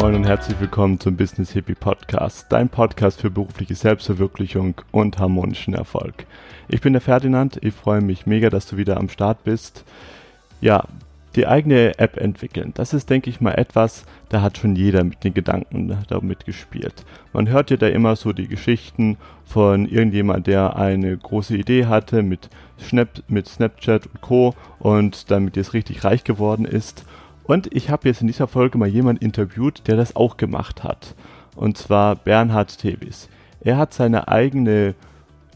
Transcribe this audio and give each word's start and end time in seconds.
moin 0.00 0.14
und 0.14 0.26
herzlich 0.26 0.60
willkommen 0.60 1.00
zum 1.00 1.16
Business 1.16 1.50
Hippie 1.50 1.74
Podcast, 1.74 2.46
dein 2.50 2.68
Podcast 2.68 3.20
für 3.20 3.30
berufliche 3.30 3.74
Selbstverwirklichung 3.74 4.74
und 4.92 5.18
harmonischen 5.18 5.74
Erfolg. 5.74 6.24
Ich 6.68 6.80
bin 6.80 6.92
der 6.92 7.02
Ferdinand, 7.02 7.58
ich 7.62 7.74
freue 7.74 8.00
mich 8.00 8.24
mega, 8.24 8.48
dass 8.48 8.68
du 8.68 8.76
wieder 8.76 8.96
am 8.96 9.08
Start 9.08 9.42
bist. 9.42 9.84
Ja, 10.60 10.84
die 11.34 11.48
eigene 11.48 11.98
App 11.98 12.16
entwickeln, 12.16 12.70
das 12.74 12.94
ist, 12.94 13.10
denke 13.10 13.28
ich 13.28 13.40
mal, 13.40 13.54
etwas, 13.54 14.04
da 14.28 14.40
hat 14.40 14.58
schon 14.58 14.76
jeder 14.76 15.02
mit 15.02 15.24
den 15.24 15.34
Gedanken 15.34 15.98
damit 16.06 16.44
gespielt. 16.44 17.04
Man 17.32 17.48
hört 17.48 17.70
ja 17.72 17.76
da 17.76 17.88
immer 17.88 18.14
so 18.14 18.32
die 18.32 18.46
Geschichten 18.46 19.16
von 19.46 19.84
irgendjemand, 19.84 20.46
der 20.46 20.76
eine 20.76 21.16
große 21.16 21.56
Idee 21.56 21.86
hatte 21.86 22.22
mit, 22.22 22.48
Snap, 22.80 23.08
mit 23.26 23.48
Snapchat 23.48 24.06
und 24.06 24.20
Co. 24.20 24.54
und 24.78 25.28
damit 25.32 25.56
jetzt 25.56 25.74
richtig 25.74 26.04
reich 26.04 26.22
geworden 26.22 26.66
ist 26.66 27.04
und 27.48 27.74
ich 27.74 27.88
habe 27.88 28.06
jetzt 28.06 28.20
in 28.20 28.26
dieser 28.26 28.46
Folge 28.46 28.76
mal 28.76 28.86
jemanden 28.86 29.24
interviewt, 29.24 29.88
der 29.88 29.96
das 29.96 30.14
auch 30.14 30.36
gemacht 30.36 30.84
hat. 30.84 31.14
Und 31.56 31.78
zwar 31.78 32.14
Bernhard 32.14 32.78
Tevis. 32.78 33.30
Er 33.62 33.78
hat 33.78 33.94
seine 33.94 34.28
eigene 34.28 34.94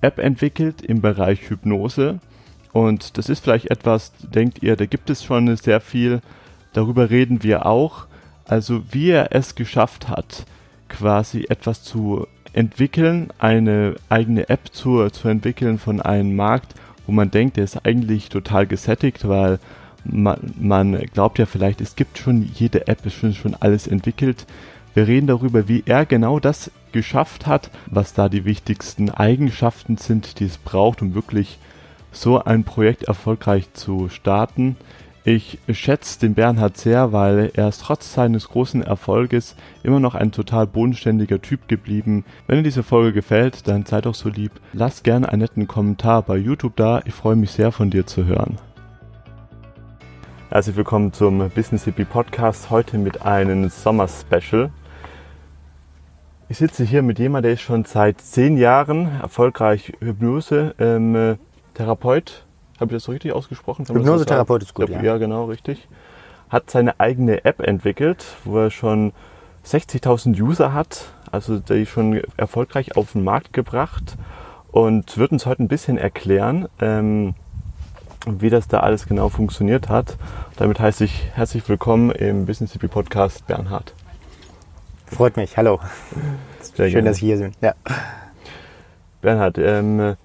App 0.00 0.18
entwickelt 0.18 0.80
im 0.80 1.02
Bereich 1.02 1.50
Hypnose. 1.50 2.18
Und 2.72 3.18
das 3.18 3.28
ist 3.28 3.40
vielleicht 3.40 3.70
etwas, 3.70 4.14
denkt 4.22 4.62
ihr, 4.62 4.74
da 4.76 4.86
gibt 4.86 5.10
es 5.10 5.22
schon 5.22 5.54
sehr 5.54 5.82
viel. 5.82 6.22
Darüber 6.72 7.10
reden 7.10 7.42
wir 7.42 7.66
auch. 7.66 8.06
Also 8.46 8.82
wie 8.90 9.10
er 9.10 9.34
es 9.36 9.54
geschafft 9.54 10.08
hat, 10.08 10.46
quasi 10.88 11.44
etwas 11.50 11.82
zu 11.82 12.26
entwickeln, 12.54 13.28
eine 13.38 13.96
eigene 14.08 14.48
App 14.48 14.72
zu, 14.72 15.10
zu 15.10 15.28
entwickeln 15.28 15.78
von 15.78 16.00
einem 16.00 16.34
Markt, 16.36 16.74
wo 17.06 17.12
man 17.12 17.30
denkt, 17.30 17.58
der 17.58 17.64
ist 17.64 17.84
eigentlich 17.84 18.30
total 18.30 18.66
gesättigt, 18.66 19.28
weil 19.28 19.58
man, 20.04 20.38
man 20.58 20.98
glaubt 21.12 21.38
ja 21.38 21.46
vielleicht, 21.46 21.80
es 21.80 21.96
gibt 21.96 22.18
schon 22.18 22.42
jede 22.42 22.86
App, 22.88 23.04
ist 23.06 23.14
schon, 23.14 23.34
schon 23.34 23.54
alles 23.54 23.86
entwickelt. 23.86 24.46
Wir 24.94 25.06
reden 25.06 25.26
darüber, 25.26 25.68
wie 25.68 25.82
er 25.86 26.04
genau 26.04 26.38
das 26.38 26.70
geschafft 26.92 27.46
hat, 27.46 27.70
was 27.86 28.12
da 28.12 28.28
die 28.28 28.44
wichtigsten 28.44 29.10
Eigenschaften 29.10 29.96
sind, 29.96 30.38
die 30.38 30.44
es 30.44 30.58
braucht, 30.58 31.00
um 31.00 31.14
wirklich 31.14 31.58
so 32.10 32.44
ein 32.44 32.64
Projekt 32.64 33.04
erfolgreich 33.04 33.72
zu 33.72 34.08
starten. 34.10 34.76
Ich 35.24 35.60
schätze 35.70 36.18
den 36.18 36.34
Bernhard 36.34 36.76
sehr, 36.76 37.12
weil 37.12 37.52
er 37.54 37.68
ist 37.68 37.82
trotz 37.82 38.12
seines 38.12 38.48
großen 38.48 38.82
Erfolges 38.82 39.54
immer 39.84 40.00
noch 40.00 40.16
ein 40.16 40.32
total 40.32 40.66
bodenständiger 40.66 41.40
Typ 41.40 41.68
geblieben. 41.68 42.24
Wenn 42.48 42.56
dir 42.56 42.64
diese 42.64 42.82
Folge 42.82 43.12
gefällt, 43.12 43.68
dann 43.68 43.86
sei 43.86 44.00
doch 44.00 44.16
so 44.16 44.28
lieb. 44.28 44.50
Lass 44.72 45.04
gerne 45.04 45.28
einen 45.28 45.42
netten 45.42 45.68
Kommentar 45.68 46.22
bei 46.22 46.36
YouTube 46.36 46.76
da. 46.76 47.02
Ich 47.04 47.14
freue 47.14 47.36
mich 47.36 47.52
sehr 47.52 47.70
von 47.70 47.88
dir 47.88 48.04
zu 48.04 48.26
hören. 48.26 48.58
Herzlich 50.52 50.76
willkommen 50.76 51.14
zum 51.14 51.48
Business 51.48 51.84
Hippie 51.84 52.04
Podcast. 52.04 52.68
Heute 52.68 52.98
mit 52.98 53.22
einem 53.22 53.70
Sommer-Special. 53.70 54.68
Ich 56.50 56.58
sitze 56.58 56.84
hier 56.84 57.00
mit 57.00 57.18
jemandem, 57.18 57.44
der 57.44 57.52
ist 57.54 57.62
schon 57.62 57.86
seit 57.86 58.20
zehn 58.20 58.58
Jahren 58.58 59.18
erfolgreich 59.22 59.94
Hypnose-Therapeut. 60.00 62.44
Ähm, 62.44 62.80
Habe 62.80 62.90
ich 62.90 62.96
das 62.96 63.04
so 63.04 63.12
richtig 63.12 63.32
ausgesprochen? 63.32 63.86
Hypnose-Therapeut 63.86 64.62
ist 64.62 64.74
gut, 64.74 64.90
ja. 64.90 65.02
Ja, 65.02 65.16
genau, 65.16 65.46
richtig. 65.46 65.88
Hat 66.50 66.70
seine 66.70 67.00
eigene 67.00 67.46
App 67.46 67.60
entwickelt, 67.60 68.22
wo 68.44 68.58
er 68.58 68.70
schon 68.70 69.14
60.000 69.64 70.38
User 70.38 70.74
hat, 70.74 71.14
also 71.30 71.60
die 71.60 71.86
schon 71.86 72.20
erfolgreich 72.36 72.98
auf 72.98 73.12
den 73.12 73.24
Markt 73.24 73.54
gebracht 73.54 74.18
und 74.70 75.16
wird 75.16 75.32
uns 75.32 75.46
heute 75.46 75.62
ein 75.62 75.68
bisschen 75.68 75.96
erklären, 75.96 76.68
ähm, 76.78 77.36
wie 78.26 78.50
das 78.50 78.68
da 78.68 78.80
alles 78.80 79.06
genau 79.06 79.28
funktioniert 79.28 79.88
hat. 79.88 80.16
Damit 80.56 80.80
heiße 80.80 81.04
ich 81.04 81.30
herzlich 81.34 81.68
willkommen 81.68 82.10
im 82.10 82.46
Business 82.46 82.72
Hippie 82.72 82.88
Podcast 82.88 83.46
Bernhard. 83.46 83.94
Freut 85.06 85.36
mich, 85.36 85.56
hallo. 85.56 85.80
Sehr 86.60 86.86
Schön, 86.86 86.92
gerne. 86.92 87.08
dass 87.10 87.16
ich 87.16 87.22
hier 87.24 87.38
bin. 87.38 87.52
Ja. 87.60 87.74
Bernhard, 89.20 89.58
ähm, 89.58 90.16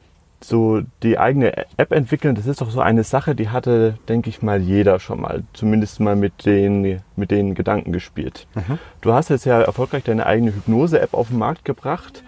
so 0.41 0.81
die 1.01 1.17
eigene 1.17 1.65
App 1.77 1.91
entwickeln, 1.91 2.35
das 2.35 2.45
ist 2.45 2.61
doch 2.61 2.69
so 2.69 2.79
eine 2.79 3.03
Sache, 3.03 3.35
die 3.35 3.49
hatte, 3.49 3.97
denke 4.07 4.29
ich 4.29 4.41
mal, 4.41 4.61
jeder 4.61 4.99
schon 4.99 5.19
mal, 5.19 5.43
zumindest 5.53 5.99
mal 5.99 6.15
mit 6.15 6.45
den, 6.45 7.01
mit 7.15 7.31
den 7.31 7.55
Gedanken 7.55 7.91
gespielt. 7.91 8.47
Mhm. 8.53 8.77
Du 9.01 9.13
hast 9.13 9.29
jetzt 9.29 9.45
ja 9.45 9.59
erfolgreich 9.61 10.03
deine 10.03 10.25
eigene 10.25 10.53
Hypnose-App 10.53 11.13
auf 11.13 11.29
den 11.29 11.39
Markt 11.39 11.65
gebracht 11.65 12.23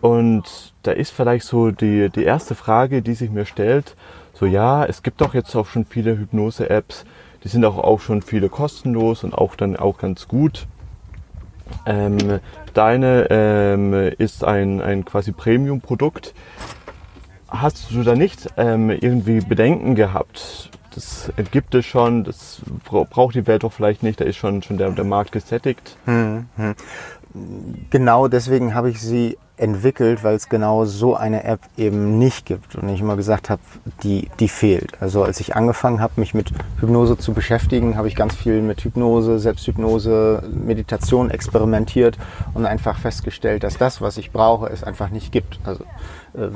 und 0.00 0.72
da 0.84 0.92
ist 0.92 1.10
vielleicht 1.10 1.44
so 1.44 1.72
die, 1.72 2.08
die 2.10 2.22
erste 2.22 2.54
Frage, 2.54 3.02
die 3.02 3.14
sich 3.14 3.30
mir 3.30 3.44
stellt, 3.44 3.96
so 4.38 4.46
ja, 4.46 4.84
es 4.84 5.02
gibt 5.02 5.20
doch 5.20 5.34
jetzt 5.34 5.54
auch 5.56 5.66
schon 5.66 5.84
viele 5.84 6.16
Hypnose-Apps, 6.16 7.04
die 7.42 7.48
sind 7.48 7.64
auch, 7.64 7.78
auch 7.78 8.00
schon 8.00 8.22
viele 8.22 8.48
kostenlos 8.48 9.24
und 9.24 9.34
auch 9.34 9.56
dann 9.56 9.76
auch 9.76 9.98
ganz 9.98 10.28
gut. 10.28 10.66
Ähm, 11.86 12.40
deine 12.72 13.26
ähm, 13.30 13.92
ist 14.18 14.44
ein, 14.44 14.80
ein 14.80 15.04
quasi 15.04 15.32
Premium-Produkt. 15.32 16.34
Hast 17.48 17.90
du 17.90 18.02
da 18.02 18.14
nicht 18.14 18.48
ähm, 18.56 18.90
irgendwie 18.90 19.40
Bedenken 19.40 19.94
gehabt? 19.94 20.70
Das 20.94 21.32
gibt 21.50 21.74
es 21.74 21.86
schon, 21.86 22.24
das 22.24 22.62
braucht 22.84 23.34
die 23.34 23.46
Welt 23.46 23.62
doch 23.62 23.72
vielleicht 23.72 24.02
nicht, 24.02 24.20
da 24.20 24.24
ist 24.24 24.36
schon, 24.36 24.62
schon 24.62 24.78
der, 24.78 24.90
der 24.90 25.04
Markt 25.04 25.32
gesättigt. 25.32 25.96
Hm, 26.04 26.46
hm. 26.56 26.74
Genau 27.90 28.28
deswegen 28.28 28.74
habe 28.74 28.90
ich 28.90 29.00
sie 29.00 29.36
entwickelt, 29.58 30.24
weil 30.24 30.34
es 30.34 30.48
genau 30.48 30.84
so 30.84 31.14
eine 31.14 31.44
App 31.44 31.60
eben 31.76 32.18
nicht 32.18 32.46
gibt. 32.46 32.76
Und 32.76 32.88
ich 32.88 33.00
immer 33.00 33.16
gesagt 33.16 33.50
habe, 33.50 33.60
die, 34.02 34.28
die 34.40 34.48
fehlt. 34.48 35.00
Also 35.00 35.22
als 35.22 35.40
ich 35.40 35.56
angefangen 35.56 36.00
habe, 36.00 36.14
mich 36.16 36.34
mit 36.34 36.50
Hypnose 36.80 37.18
zu 37.18 37.32
beschäftigen, 37.32 37.96
habe 37.96 38.08
ich 38.08 38.16
ganz 38.16 38.34
viel 38.34 38.62
mit 38.62 38.82
Hypnose, 38.82 39.38
Selbsthypnose, 39.38 40.42
Meditation 40.52 41.30
experimentiert 41.30 42.18
und 42.54 42.66
einfach 42.66 42.98
festgestellt, 42.98 43.64
dass 43.64 43.78
das, 43.78 44.00
was 44.00 44.16
ich 44.18 44.30
brauche, 44.30 44.66
es 44.68 44.84
einfach 44.84 45.10
nicht 45.10 45.32
gibt. 45.32 45.58
Also 45.64 45.84
ähm, 46.36 46.54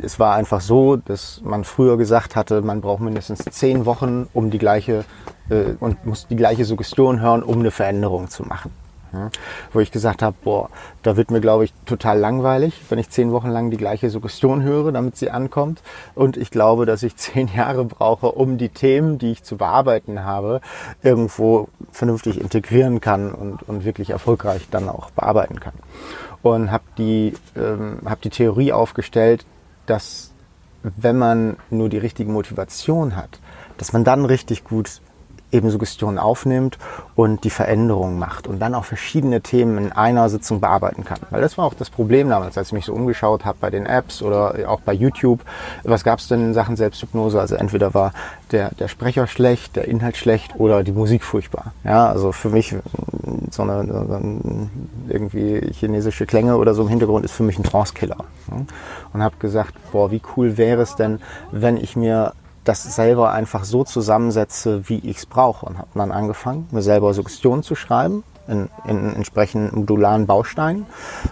es 0.00 0.18
war 0.18 0.34
einfach 0.34 0.60
so, 0.60 0.96
dass 0.96 1.40
man 1.44 1.64
früher 1.64 1.96
gesagt 1.96 2.36
hatte, 2.36 2.62
man 2.62 2.80
braucht 2.80 3.00
mindestens 3.00 3.44
zehn 3.44 3.86
Wochen, 3.86 4.28
um 4.32 4.50
die 4.50 4.58
gleiche 4.58 5.04
äh, 5.50 5.74
und 5.80 6.04
muss 6.06 6.26
die 6.26 6.36
gleiche 6.36 6.64
Suggestion 6.64 7.20
hören, 7.20 7.42
um 7.42 7.60
eine 7.60 7.70
Veränderung 7.70 8.28
zu 8.28 8.42
machen. 8.44 8.70
Ja, 9.14 9.30
wo 9.72 9.78
ich 9.78 9.92
gesagt 9.92 10.22
habe, 10.22 10.34
boah, 10.42 10.70
da 11.02 11.16
wird 11.16 11.30
mir, 11.30 11.40
glaube 11.40 11.64
ich, 11.64 11.72
total 11.86 12.18
langweilig, 12.18 12.80
wenn 12.88 12.98
ich 12.98 13.10
zehn 13.10 13.30
Wochen 13.30 13.48
lang 13.48 13.70
die 13.70 13.76
gleiche 13.76 14.10
Suggestion 14.10 14.62
höre, 14.62 14.90
damit 14.90 15.16
sie 15.16 15.30
ankommt. 15.30 15.82
Und 16.16 16.36
ich 16.36 16.50
glaube, 16.50 16.84
dass 16.84 17.04
ich 17.04 17.14
zehn 17.16 17.46
Jahre 17.48 17.84
brauche, 17.84 18.32
um 18.32 18.58
die 18.58 18.70
Themen, 18.70 19.18
die 19.18 19.30
ich 19.32 19.44
zu 19.44 19.56
bearbeiten 19.56 20.24
habe, 20.24 20.60
irgendwo 21.02 21.68
vernünftig 21.92 22.40
integrieren 22.40 23.00
kann 23.00 23.32
und, 23.32 23.62
und 23.62 23.84
wirklich 23.84 24.10
erfolgreich 24.10 24.66
dann 24.70 24.88
auch 24.88 25.10
bearbeiten 25.10 25.60
kann. 25.60 25.74
Und 26.42 26.72
habe 26.72 26.84
die, 26.98 27.34
ähm, 27.56 27.98
hab 28.04 28.20
die 28.20 28.30
Theorie 28.30 28.72
aufgestellt, 28.72 29.46
dass 29.86 30.32
wenn 30.82 31.16
man 31.16 31.56
nur 31.70 31.88
die 31.88 31.98
richtige 31.98 32.30
Motivation 32.30 33.16
hat, 33.16 33.38
dass 33.78 33.92
man 33.92 34.02
dann 34.02 34.24
richtig 34.24 34.64
gut 34.64 35.00
eben 35.54 35.70
Suggestionen 35.70 36.18
aufnimmt 36.18 36.78
und 37.14 37.44
die 37.44 37.50
Veränderung 37.50 38.18
macht 38.18 38.46
und 38.48 38.58
dann 38.58 38.74
auch 38.74 38.84
verschiedene 38.84 39.40
Themen 39.40 39.78
in 39.78 39.92
einer 39.92 40.28
Sitzung 40.28 40.60
bearbeiten 40.60 41.04
kann. 41.04 41.18
Weil 41.30 41.40
das 41.40 41.56
war 41.56 41.64
auch 41.64 41.74
das 41.74 41.90
Problem 41.90 42.28
damals, 42.28 42.58
als 42.58 42.68
ich 42.68 42.72
mich 42.72 42.84
so 42.84 42.92
umgeschaut 42.92 43.44
habe 43.44 43.58
bei 43.60 43.70
den 43.70 43.86
Apps 43.86 44.20
oder 44.20 44.68
auch 44.68 44.80
bei 44.80 44.92
YouTube. 44.92 45.40
Was 45.84 46.02
gab 46.02 46.18
es 46.18 46.28
denn 46.28 46.40
in 46.40 46.54
Sachen 46.54 46.76
Selbsthypnose? 46.76 47.40
Also 47.40 47.54
entweder 47.54 47.94
war 47.94 48.12
der, 48.50 48.70
der 48.74 48.88
Sprecher 48.88 49.26
schlecht, 49.26 49.76
der 49.76 49.86
Inhalt 49.86 50.16
schlecht 50.16 50.56
oder 50.58 50.82
die 50.82 50.92
Musik 50.92 51.22
furchtbar. 51.22 51.72
Ja, 51.84 52.08
also 52.08 52.32
für 52.32 52.50
mich 52.50 52.74
so 53.50 53.62
eine, 53.62 53.86
so 53.86 54.14
eine 54.14 54.70
irgendwie 55.08 55.72
chinesische 55.72 56.26
Klänge 56.26 56.56
oder 56.56 56.74
so 56.74 56.82
im 56.82 56.88
Hintergrund 56.88 57.24
ist 57.24 57.32
für 57.32 57.44
mich 57.44 57.58
ein 57.58 57.62
Trance-Killer. 57.62 58.18
Und 59.12 59.22
habe 59.22 59.36
gesagt, 59.38 59.74
boah, 59.92 60.10
wie 60.10 60.20
cool 60.36 60.56
wäre 60.56 60.82
es 60.82 60.96
denn, 60.96 61.20
wenn 61.52 61.76
ich 61.76 61.96
mir 61.96 62.32
das 62.64 62.82
selber 62.82 63.32
einfach 63.32 63.64
so 63.64 63.84
zusammensetze, 63.84 64.88
wie 64.88 64.98
ich 64.98 65.18
es 65.18 65.26
brauche. 65.26 65.66
Und 65.66 65.78
habe 65.78 65.88
dann 65.94 66.10
angefangen, 66.10 66.66
mir 66.70 66.82
selber 66.82 67.14
Suggestionen 67.14 67.62
zu 67.62 67.74
schreiben 67.74 68.24
in, 68.48 68.68
in 68.86 69.14
entsprechenden 69.14 69.78
modularen 69.78 70.26
Bausteinen, 70.26 70.86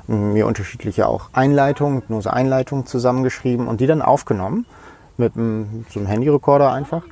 mir 0.06 0.46
unterschiedliche 0.46 1.08
auch 1.08 1.31
Einleitungen, 1.32 2.00
Hypnose-Einleitungen 2.00 2.87
zusammengeschrieben 2.87 3.67
und 3.69 3.81
die 3.81 3.87
dann 3.87 4.02
aufgenommen 4.02 4.67
mit 5.17 5.37
einem, 5.37 5.84
so 5.90 6.00
einem 6.00 6.08
Handyrekorder 6.08 6.73
einfach 6.73 7.02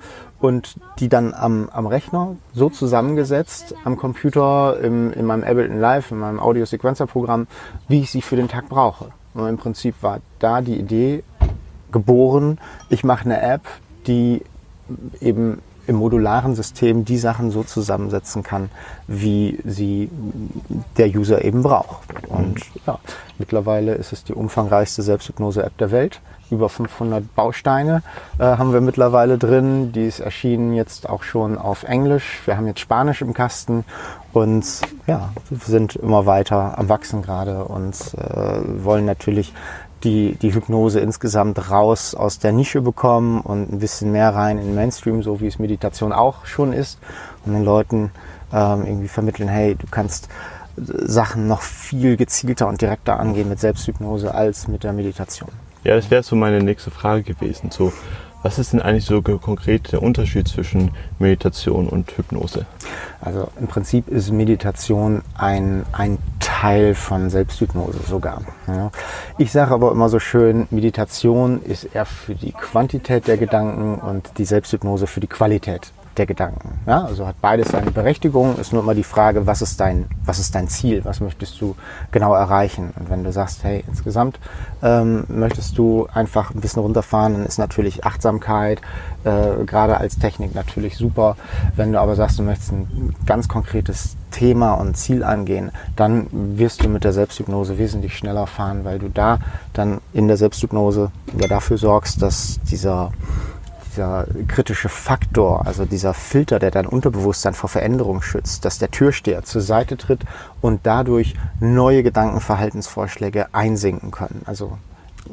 und 0.41 0.77
die 0.99 1.09
dann 1.09 1.35
am, 1.35 1.69
am 1.71 1.87
Rechner 1.87 2.37
so 2.55 2.71
zusammengesetzt, 2.71 3.75
am 3.85 3.97
Computer, 3.97 4.81
im, 4.81 5.13
in 5.13 5.27
meinem 5.27 5.45
Ableton 5.45 5.79
Live, 5.79 6.11
in 6.11 6.19
meinem 6.19 6.41
Audio-Sequencer-Programm, 6.41 7.47
wie 7.89 8.01
ich 8.01 8.11
sie 8.11 8.23
für 8.23 8.37
den 8.37 8.49
Tag 8.49 8.69
brauche. 8.69 9.09
Und 9.35 9.47
im 9.49 9.59
Prinzip 9.59 10.03
war 10.03 10.21
da 10.39 10.61
die 10.61 10.77
Idee 10.77 11.23
geboren, 11.93 12.59
ich 12.89 13.05
mache 13.05 13.27
eine 13.27 13.41
App, 13.43 13.63
die 14.11 14.43
eben 15.21 15.63
im 15.87 15.97
modularen 15.97 16.55
System 16.55 17.05
die 17.05 17.19
Sachen 17.19 17.51
so 17.51 17.63
zusammensetzen 17.63 18.43
kann, 18.43 18.71
wie 19.07 19.59
sie 19.65 20.11
der 20.97 21.09
User 21.09 21.45
eben 21.45 21.63
braucht. 21.63 22.09
Und 22.29 22.55
mhm. 22.55 22.81
ja, 22.87 22.99
mittlerweile 23.39 23.95
ist 23.95 24.13
es 24.13 24.25
die 24.25 24.35
umfangreichste 24.35 25.03
Selbsthypnose-App 25.03 25.77
der 25.79 25.91
Welt. 25.91 26.21
Über 26.51 26.69
500 26.69 27.35
Bausteine 27.35 28.03
äh, 28.39 28.45
haben 28.45 28.73
wir 28.73 28.81
mittlerweile 28.81 29.39
drin. 29.39 29.93
Die 29.93 30.07
ist 30.07 30.21
erschienen 30.21 30.75
jetzt 30.75 31.09
auch 31.09 31.23
schon 31.23 31.57
auf 31.57 31.85
Englisch. 31.85 32.41
Wir 32.45 32.57
haben 32.57 32.67
jetzt 32.67 32.81
Spanisch 32.81 33.23
im 33.23 33.35
Kasten 33.35 33.85
und 34.33 34.65
ja, 35.07 35.31
sind 35.51 35.97
immer 35.97 36.27
weiter 36.27 36.77
am 36.79 36.89
Wachsen 36.89 37.23
gerade 37.23 37.65
und 37.65 37.95
äh, 38.15 38.85
wollen 38.85 39.07
natürlich 39.07 39.53
die, 40.05 40.37
die 40.37 40.55
Hypnose 40.55 41.01
insgesamt 41.01 41.71
raus 41.71 42.15
aus 42.15 42.39
der 42.39 42.53
Nische 42.53 42.81
bekommen 42.81 43.41
und 43.41 43.73
ein 43.73 43.79
bisschen 43.79 44.13
mehr 44.13 44.35
rein 44.35 44.59
in 44.59 44.67
den 44.67 44.75
Mainstream, 44.75 45.23
so 45.23 45.41
wie 45.41 45.47
es 45.47 45.59
Meditation 45.59 46.13
auch 46.13 46.47
schon 46.47 46.73
ist. 46.73 46.99
Und 47.45 47.53
den 47.53 47.65
Leuten 47.65 48.11
ähm, 48.53 48.85
irgendwie 48.87 49.09
vermitteln, 49.09 49.49
hey, 49.49 49.75
du 49.75 49.87
kannst 49.91 50.29
Sachen 50.77 51.47
noch 51.47 51.63
viel 51.63 52.17
gezielter 52.17 52.69
und 52.69 52.81
direkter 52.81 53.19
angehen 53.21 53.49
mit 53.49 53.61
Selbsthypnose 53.61 54.35
als 54.35 54.69
mit 54.69 54.85
der 54.85 54.93
Meditation. 54.93 55.51
Ja, 55.85 55.97
das 55.97 56.11
wäre 56.11 56.23
so 56.23 56.37
meine 56.37 56.63
nächste 56.63 56.91
Frage 56.91 57.23
gewesen. 57.23 57.71
So, 57.71 57.93
was 58.43 58.59
ist 58.59 58.73
denn 58.73 58.81
eigentlich 58.81 59.05
so 59.05 59.21
konkret 59.21 59.93
der 59.93 60.03
Unterschied 60.03 60.49
zwischen 60.49 60.93
Meditation 61.19 61.89
und 61.89 62.17
Hypnose? 62.17 62.67
Also 63.21 63.49
im 63.61 63.67
Prinzip 63.67 64.09
ist 64.09 64.31
Meditation 64.31 65.23
ein, 65.37 65.85
ein 65.93 66.19
Teil 66.61 66.95
von 66.95 67.31
Selbsthypnose 67.31 68.01
sogar. 68.07 68.43
Ich 69.39 69.51
sage 69.51 69.73
aber 69.73 69.93
immer 69.93 70.11
so 70.11 70.19
schön, 70.19 70.67
Meditation 70.71 71.63
ist 71.63 71.85
eher 71.85 72.05
für 72.05 72.35
die 72.35 72.53
Quantität 72.53 73.29
der 73.29 73.39
Gedanken 73.39 73.95
und 73.95 74.37
die 74.37 74.45
Selbsthypnose 74.45 75.07
für 75.07 75.21
die 75.21 75.27
Qualität 75.27 75.91
der 76.17 76.27
Gedanken. 76.27 76.81
Ja, 76.87 77.05
also 77.05 77.27
hat 77.27 77.41
beides 77.41 77.69
seine 77.69 77.91
Berechtigung. 77.91 78.59
Ist 78.59 78.73
nur 78.73 78.83
immer 78.83 78.95
die 78.95 79.05
Frage, 79.05 79.47
was 79.47 79.63
ist 79.63 79.81
dein, 79.81 80.07
was 80.25 80.39
ist 80.39 80.55
dein 80.55 80.69
Ziel? 80.69 81.05
Was 81.05 81.21
möchtest 81.21 81.61
du 81.61 81.77
genau 82.11 82.35
erreichen? 82.35 82.93
Und 82.99 83.11
wenn 83.11 83.25
du 83.25 83.33
sagst, 83.33 83.65
hey, 83.65 83.85
insgesamt 83.87 84.39
ähm, 84.83 85.25
möchtest 85.29 85.79
du 85.79 86.09
einfach 86.13 86.53
ein 86.53 86.61
bisschen 86.61 86.83
runterfahren, 86.83 87.35
dann 87.35 87.47
ist 87.47 87.59
natürlich 87.59 88.05
Achtsamkeit 88.05 88.81
äh, 89.25 89.65
gerade 89.65 89.99
als 89.99 90.19
Technik 90.19 90.55
natürlich 90.55 90.97
super. 90.97 91.37
Wenn 91.77 91.93
du 91.93 92.01
aber 92.01 92.17
sagst, 92.17 92.39
du 92.39 92.43
möchtest 92.43 92.73
ein 92.73 93.15
ganz 93.27 93.49
konkretes 93.49 94.17
Thema 94.31 94.75
und 94.75 94.97
Ziel 94.97 95.25
angehen, 95.25 95.71
dann 95.97 96.27
wirst 96.31 96.85
du 96.85 96.89
mit 96.89 97.05
der 97.05 97.13
Selbsthypnose 97.13 97.79
wesentlich 97.79 98.17
schneller 98.17 98.47
fahren, 98.47 98.85
weil 98.85 98.99
du 98.99 99.09
da 99.09 99.39
dann 99.73 100.01
in 100.13 100.29
der 100.29 100.37
Selbsthypnose 100.37 101.11
dafür 101.49 101.79
sorgst, 101.79 102.23
dass 102.23 102.61
dieser 102.71 103.13
dieser 103.91 104.27
kritische 104.49 104.89
Faktor, 104.89 105.67
also 105.67 105.85
dieser 105.85 106.15
Filter, 106.15 106.59
der 106.59 106.71
dein 106.71 106.87
Unterbewusstsein 106.87 107.55
vor 107.55 107.69
Veränderung 107.69 108.23
schützt, 108.23 108.65
dass 108.65 108.79
der 108.79 108.91
Türsteher 108.91 109.43
zur 109.43 109.61
Seite 109.61 109.97
tritt 109.97 110.21
und 110.61 110.81
dadurch 110.85 111.35
neue 111.61 112.03
Gedankenverhaltensvorschläge 112.03 113.49
einsinken 113.53 114.11
können. 114.11 114.43
Also 114.47 114.79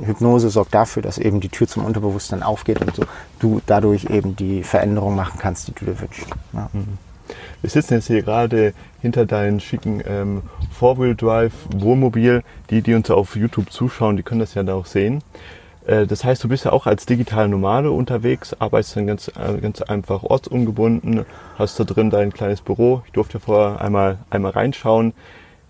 Hypnose 0.04 0.50
sorgt 0.50 0.74
dafür, 0.74 1.02
dass 1.02 1.18
eben 1.18 1.40
die 1.40 1.50
Tür 1.50 1.68
zum 1.68 1.86
Unterbewusstsein 1.86 2.44
aufgeht 2.44 2.82
und 2.82 2.96
so 2.96 3.04
du 3.40 3.62
dadurch 3.66 4.06
eben 4.06 4.36
die 4.36 4.64
Veränderung 4.64 5.16
machen 5.16 5.40
kannst, 5.40 5.68
die 5.68 5.74
du 5.74 5.86
dir 5.86 6.00
wünschst. 6.00 6.28
Ja. 6.54 6.70
Mhm. 6.74 6.98
Wir 7.62 7.70
sitzen 7.70 7.96
jetzt 7.96 8.08
hier 8.08 8.22
gerade 8.22 8.74
hinter 9.02 9.26
deinem 9.26 9.60
schicken 9.60 10.02
ähm, 10.06 10.44
Four-Wheel-Drive 10.78 11.54
Wohnmobil. 11.76 12.44
Die, 12.70 12.82
die 12.82 12.94
uns 12.94 13.10
auf 13.10 13.36
YouTube 13.36 13.72
zuschauen, 13.72 14.18
die 14.18 14.24
können 14.24 14.40
das 14.40 14.54
ja 14.54 14.64
da 14.64 14.76
auch 14.76 14.86
sehen. 14.86 15.24
Äh, 15.88 16.06
das 16.06 16.24
heißt, 16.24 16.44
du 16.44 16.50
bist 16.50 16.66
ja 16.66 16.72
auch 16.72 16.86
als 16.86 17.06
digitaler 17.06 17.48
Nomade 17.48 17.92
unterwegs, 17.92 18.56
arbeitest 18.60 18.98
dann 18.98 19.08
ganz, 19.08 19.30
äh, 19.30 19.58
ganz 19.60 19.82
einfach 19.82 20.24
ortsungebunden, 20.24 21.26
hast 21.58 21.80
da 21.80 21.84
drin 21.84 22.10
dein 22.10 22.32
kleines 22.32 22.62
Büro. 22.62 23.02
Ich 23.06 23.14
durfte 23.14 23.36
ja 23.36 23.40
vorher 23.40 23.82
einmal, 23.82 24.20
einmal 24.30 24.52
reinschauen. 24.52 25.14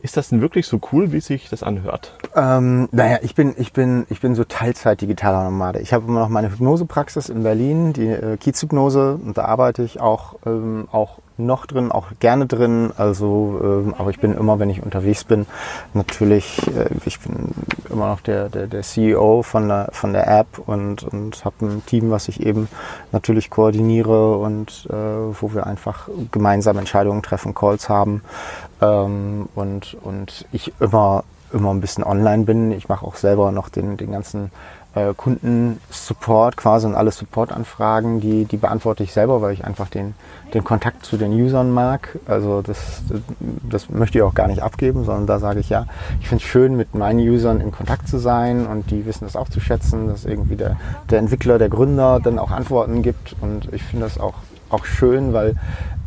Ist 0.02 0.16
das 0.16 0.30
denn 0.30 0.42
wirklich 0.42 0.68
so 0.68 0.80
cool, 0.92 1.12
wie 1.12 1.20
sich 1.20 1.50
das 1.50 1.64
anhört? 1.64 2.14
Ähm, 2.36 2.88
naja, 2.92 3.18
ich 3.24 3.34
bin, 3.34 3.56
ich 3.58 3.74
bin, 3.74 4.06
ich 4.10 4.22
bin 4.22 4.36
so 4.36 4.44
Teilzeit 4.44 5.02
digitaler 5.02 5.44
Nomade. 5.44 5.80
Ich 5.80 5.92
habe 5.92 6.06
immer 6.08 6.20
noch 6.20 6.30
meine 6.30 6.52
Hypnosepraxis 6.52 7.30
in 7.30 7.44
Berlin, 7.44 7.94
die 7.94 8.08
äh, 8.08 8.38
Kiezhypnose, 8.38 9.16
und 9.16 9.38
da 9.38 9.46
arbeite 9.46 9.84
ich 9.84 10.00
auch, 10.00 10.36
ähm, 10.46 10.88
auch 10.92 11.18
noch 11.38 11.66
drin, 11.66 11.92
auch 11.92 12.08
gerne 12.20 12.46
drin. 12.46 12.92
Also, 12.98 13.60
ähm, 13.64 13.94
aber 13.98 14.10
ich 14.10 14.20
bin 14.20 14.34
immer, 14.34 14.60
wenn 14.60 14.70
ich 14.70 14.84
unterwegs 14.84 15.24
bin, 15.24 15.46
natürlich, 15.94 16.66
äh, 16.68 16.90
ich 17.06 17.20
bin 17.20 17.54
immer 17.90 18.08
noch 18.08 18.22
der, 18.22 18.50
der, 18.50 18.68
der 18.68 18.82
CEO 18.82 19.44
von 19.44 19.68
der, 19.68 19.90
von 19.92 20.14
der 20.14 20.28
App 20.28 20.60
und, 20.66 21.04
und 21.04 21.44
habe 21.46 21.66
ein 21.66 21.86
Team, 21.86 22.12
was 22.12 22.28
ich 22.28 22.46
eben 22.46 22.68
natürlich 23.12 23.50
koordiniere 23.50 24.38
und 24.38 24.88
äh, 24.90 24.94
wo 24.94 25.54
wir 25.54 25.68
einfach 25.68 26.10
gemeinsam 26.32 26.78
Entscheidungen 26.78 27.24
treffen, 27.24 27.54
Calls 27.54 27.90
haben 27.90 28.22
ähm, 28.82 29.50
und, 29.56 29.98
und 30.04 30.46
ich 30.52 30.74
immer 30.80 31.24
immer 31.54 31.74
ein 31.74 31.82
bisschen 31.82 32.04
online 32.04 32.44
bin. 32.44 32.72
Ich 32.72 32.90
mache 32.90 33.06
auch 33.06 33.16
selber 33.16 33.52
noch 33.52 33.70
den, 33.70 33.98
den 33.98 34.12
ganzen 34.12 34.52
äh, 34.98 35.14
Kundensupport 35.16 36.58
quasi 36.58 36.88
und 36.88 36.96
alle 36.96 37.12
Supportanfragen, 37.12 38.20
die, 38.20 38.46
die 38.46 38.58
beantworte 38.58 39.04
ich 39.04 39.14
selber, 39.14 39.42
weil 39.42 39.54
ich 39.54 39.64
einfach 39.64 39.90
den, 39.90 40.16
den 40.54 40.64
Kontakt 40.64 41.06
zu 41.06 41.18
den 41.18 41.32
Usern 41.32 41.72
mag. 41.72 42.18
Also 42.26 42.62
das, 42.62 43.04
das 43.70 43.90
möchte 43.90 44.18
ich 44.18 44.24
auch 44.24 44.34
gar 44.34 44.48
nicht 44.48 44.62
abgeben, 44.62 45.04
sondern 45.06 45.28
da 45.28 45.40
sage 45.40 45.60
ich 45.60 45.70
ja, 45.70 45.86
ich 46.20 46.28
finde 46.28 46.44
es 46.44 46.50
schön, 46.50 46.76
mit 46.76 46.96
meinen 46.96 47.20
Usern 47.20 47.62
in 47.62 47.72
Kontakt 47.72 48.08
zu 48.08 48.18
sein 48.18 48.66
und 48.66 48.92
die 48.92 49.06
wissen 49.06 49.26
das 49.26 49.36
auch 49.36 49.50
zu 49.50 49.60
schätzen, 49.60 50.08
dass 50.08 50.26
irgendwie 50.26 50.56
der, 50.56 50.78
der 51.10 51.20
Entwickler, 51.20 51.58
der 51.58 51.70
Gründer 51.70 52.20
dann 52.20 52.40
auch 52.40 52.52
Antworten 52.52 53.02
gibt 53.02 53.36
und 53.42 53.72
ich 53.74 53.84
finde 53.84 54.06
das 54.06 54.20
auch, 54.20 54.36
auch 54.70 54.86
schön, 54.86 55.34
weil 55.34 55.56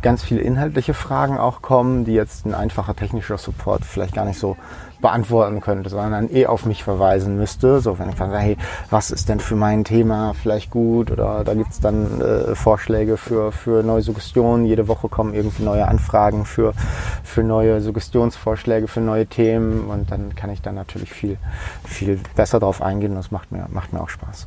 ganz 0.03 0.23
viele 0.23 0.41
inhaltliche 0.41 0.95
Fragen 0.95 1.39
auch 1.39 1.63
kommen, 1.63 2.05
die 2.05 2.15
jetzt 2.15 2.47
ein 2.47 2.55
einfacher 2.55 2.97
technischer 2.97 3.39
Support 3.39 3.85
vielleicht 3.85 4.15
gar 4.15 4.25
nicht 4.25 4.39
so 4.39 4.57
beantworten 5.01 5.61
könnte, 5.61 5.91
sondern 5.91 6.29
eh 6.35 6.47
auf 6.47 6.67
mich 6.67 6.85
verweisen 6.85 7.37
müsste. 7.37 7.81
So, 7.81 7.99
wenn 7.99 8.11
ich 8.11 8.17
sage, 8.17 8.37
hey, 8.37 8.57
was 8.91 9.11
ist 9.11 9.29
denn 9.29 9.41
für 9.41 9.57
mein 9.57 9.85
Thema 9.85 10.35
vielleicht 10.35 10.71
gut? 10.71 11.11
Oder 11.11 11.45
da 11.45 11.55
gibt's 11.55 11.81
dann 11.81 12.21
äh, 12.21 12.55
Vorschläge 12.55 13.17
für, 13.17 13.53
für 13.53 13.83
neue 13.83 14.03
Suggestionen. 14.03 14.67
Jede 14.67 14.89
Woche 14.89 15.09
kommen 15.09 15.35
irgendwie 15.35 15.65
neue 15.65 15.87
Anfragen 15.89 16.45
für, 16.45 16.73
für 17.25 17.43
neue 17.43 17.81
Suggestionsvorschläge, 17.81 18.89
für 18.89 19.01
neue 19.01 19.27
Themen. 19.27 19.89
Und 19.89 20.11
dann 20.11 20.35
kann 20.35 20.51
ich 20.51 20.63
dann 20.63 20.75
natürlich 20.75 21.13
viel, 21.13 21.37
viel 21.85 22.21
besser 22.35 22.61
darauf 22.61 22.83
eingehen. 22.83 23.15
Das 23.15 23.31
macht 23.31 23.53
mir, 23.53 23.67
macht 23.71 23.93
mir 23.93 24.01
auch 24.01 24.09
Spaß. 24.09 24.47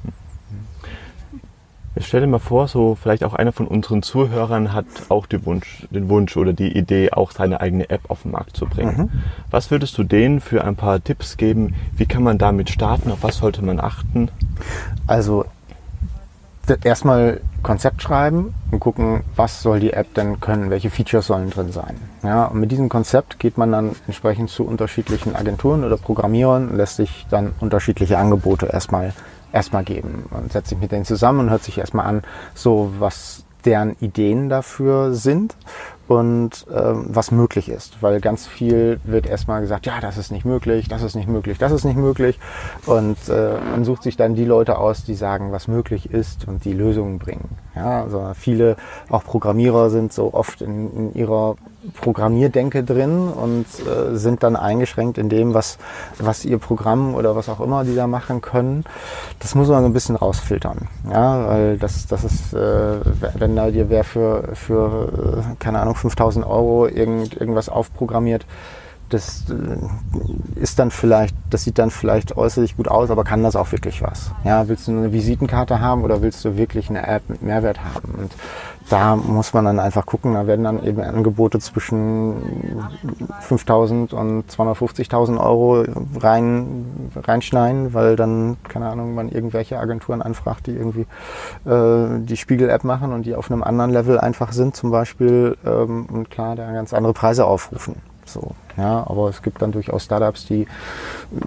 Jetzt 1.96 2.08
stell 2.08 2.22
dir 2.22 2.28
mal 2.28 2.40
vor, 2.40 2.68
so 2.68 2.96
vielleicht 2.96 3.24
auch 3.24 3.34
einer 3.34 3.52
von 3.52 3.68
unseren 3.68 4.02
Zuhörern 4.02 4.74
hat 4.74 4.86
auch 5.10 5.28
den 5.28 5.46
Wunsch, 5.46 5.88
den 5.92 6.10
Wunsch 6.10 6.36
oder 6.38 6.54
die 6.54 6.76
Idee, 6.76 7.12
auch 7.12 7.32
seine 7.32 7.62
eigene 7.62 7.90
App 7.90 8.10
auf 8.10 8.24
den 8.24 8.32
Markt 8.32 8.58
zu 8.58 8.66
bringen. 8.66 8.98
Mhm. 8.98 9.10
Was 9.52 9.70
würdest 9.70 9.98
du 9.98 10.04
denen 10.04 10.42
für 10.42 10.64
ein 10.64 10.76
paar 10.76 11.04
Tipps 11.04 11.38
geben? 11.38 11.76
Wie 11.96 12.08
kann 12.08 12.24
man 12.24 12.40
damit 12.40 12.72
starten? 12.72 13.12
Auf 13.12 13.22
was 13.22 13.38
sollte 13.38 13.64
man 13.64 13.80
achten? 13.80 14.30
Also 15.06 15.46
erstmal 16.84 17.42
Konzept 17.62 18.02
schreiben 18.02 18.54
und 18.72 18.80
gucken, 18.80 19.24
was 19.36 19.62
soll 19.62 19.80
die 19.80 19.94
App 19.94 20.14
denn 20.16 20.40
können, 20.40 20.70
welche 20.70 20.90
Features 20.90 21.28
sollen 21.28 21.50
drin 21.50 21.72
sein. 21.72 21.96
Ja, 22.24 22.46
und 22.46 22.60
mit 22.60 22.72
diesem 22.72 22.90
Konzept 22.90 23.40
geht 23.40 23.58
man 23.58 23.72
dann 23.72 23.92
entsprechend 24.08 24.50
zu 24.50 24.66
unterschiedlichen 24.66 25.36
Agenturen 25.36 25.84
oder 25.84 25.98
Programmierern 25.98 26.70
und 26.70 26.78
lässt 26.78 26.98
sich 26.98 27.26
dann 27.30 27.54
unterschiedliche 27.60 28.18
Angebote 28.18 28.68
erstmal 28.68 29.14
erstmal 29.54 29.86
geben. 29.86 30.26
Man 30.32 30.50
setzt 30.50 30.70
sich 30.70 30.80
mit 30.80 30.92
denen 30.92 31.06
zusammen 31.06 31.42
und 31.42 31.50
hört 31.50 31.64
sich 31.64 31.78
erstmal 31.78 32.08
an, 32.08 32.24
so 32.54 32.92
was 33.00 33.46
deren 33.66 33.96
Ideen 34.02 34.50
dafür 34.50 35.14
sind 35.14 35.56
und 36.10 36.66
ähm, 36.74 37.06
was 37.08 37.32
möglich 37.32 37.70
ist. 37.70 38.02
Weil 38.02 38.20
ganz 38.20 38.46
viel 38.46 39.00
wird 39.06 39.26
erstmal 39.26 39.62
gesagt, 39.62 39.86
ja, 39.86 40.02
das 40.02 40.18
ist 40.18 40.32
nicht 40.32 40.44
möglich, 40.44 40.90
das 40.90 41.02
ist 41.02 41.16
nicht 41.16 41.30
möglich, 41.30 41.60
das 41.60 41.72
ist 41.72 41.86
nicht 41.86 41.96
möglich. 41.96 42.40
Und 42.86 43.18
äh, 43.30 43.54
man 43.72 43.86
sucht 43.86 44.04
sich 44.04 44.18
dann 44.18 44.36
die 44.36 44.44
Leute 44.44 44.78
aus, 44.78 45.06
die 45.06 45.16
sagen, 45.16 45.54
was 45.54 45.70
möglich 45.70 46.12
ist 46.12 46.46
und 46.48 46.66
die 46.66 46.74
Lösungen 46.74 47.20
bringen. 47.20 47.48
Ja, 47.76 48.04
also 48.04 48.32
viele, 48.36 48.76
auch 49.10 49.24
Programmierer 49.24 49.90
sind 49.90 50.14
so 50.14 50.34
oft 50.34 50.62
in, 50.62 50.92
in 50.96 51.14
ihrer 51.16 51.56
Programmierdenke 52.00 52.84
drin 52.84 53.28
und 53.30 53.66
äh, 53.80 54.16
sind 54.16 54.44
dann 54.44 54.56
eingeschränkt 54.56 55.18
in 55.18 55.28
dem, 55.28 55.54
was, 55.54 55.78
was 56.20 56.46
ihr 56.46 56.60
Programm 56.60 57.16
oder 57.16 57.36
was 57.36 57.50
auch 57.50 57.60
immer 57.60 57.84
die 57.84 57.96
da 57.96 58.08
machen 58.08 58.42
können. 58.42 58.84
Das 59.40 59.56
muss 59.56 59.68
man 59.70 59.82
so 59.82 59.86
ein 59.90 59.94
bisschen 59.94 60.16
rausfiltern. 60.16 60.88
Ja, 61.12 61.48
weil 61.48 61.78
das, 61.78 62.06
das 62.08 62.24
ist, 62.24 62.54
äh, 62.54 63.00
wenn 63.36 63.56
da 63.56 63.72
dir 63.72 63.90
wer 63.90 64.04
für, 64.04 64.50
für 64.54 65.44
äh, 65.52 65.56
keine 65.60 65.80
Ahnung, 65.80 65.96
5000 65.96 66.46
Euro 66.46 66.88
irgend, 66.88 67.36
irgendwas 67.36 67.70
aufprogrammiert, 67.70 68.46
das 69.14 69.46
äh, 69.50 70.60
ist 70.60 70.80
dann 70.80 70.92
vielleicht, 70.92 71.36
das 71.50 71.64
sieht 71.64 71.78
dann 71.78 71.92
vielleicht 71.92 72.36
äußerlich 72.36 72.78
gut 72.78 72.88
aus, 72.88 73.12
aber 73.12 73.24
kann 73.24 73.44
das 73.44 73.56
auch 73.56 73.72
wirklich 73.72 74.02
was? 74.02 74.32
Ja, 74.44 74.68
willst 74.68 74.88
du 74.88 74.92
eine 74.92 75.14
Visitenkarte 75.14 75.80
haben 75.80 76.04
oder 76.04 76.22
willst 76.22 76.44
du 76.44 76.58
wirklich 76.58 76.90
eine 76.90 77.06
App 77.08 77.30
mit 77.30 77.42
Mehrwert 77.42 77.80
haben? 77.84 78.16
Und 78.18 78.32
da 78.90 79.16
muss 79.16 79.54
man 79.54 79.66
dann 79.66 79.80
einfach 79.80 80.06
gucken, 80.06 80.34
da 80.34 80.48
werden 80.48 80.64
dann 80.66 80.84
eben 80.84 81.02
Angebote 81.02 81.60
zwischen 81.60 82.82
5.000 83.48 84.14
und 84.14 84.52
250.000 84.52 85.40
Euro 85.40 85.86
rein, 86.20 87.12
reinschneiden, 87.16 87.94
weil 87.94 88.16
dann, 88.16 88.58
keine 88.68 88.90
Ahnung, 88.90 89.16
man 89.16 89.30
irgendwelche 89.30 89.80
Agenturen 89.80 90.22
anfragt, 90.22 90.68
die 90.68 90.72
irgendwie 90.72 91.06
äh, 91.66 92.20
die 92.20 92.38
Spiegel-App 92.38 92.84
machen 92.84 93.14
und 93.14 93.26
die 93.26 93.36
auf 93.36 93.50
einem 93.50 93.64
anderen 93.64 93.92
Level 93.92 94.20
einfach 94.20 94.52
sind 94.52 94.76
zum 94.76 94.92
Beispiel 94.92 95.56
ähm, 95.66 96.08
und 96.12 96.30
klar, 96.30 96.56
da 96.56 96.72
ganz 96.72 96.94
andere 96.94 97.14
Preise 97.14 97.46
aufrufen. 97.46 98.13
So, 98.26 98.52
ja, 98.78 99.06
aber 99.08 99.30
es 99.30 99.42
gibt 99.42 99.62
dann 99.62 99.72
durchaus 99.72 100.04
Startups, 100.04 100.46
die, 100.46 100.68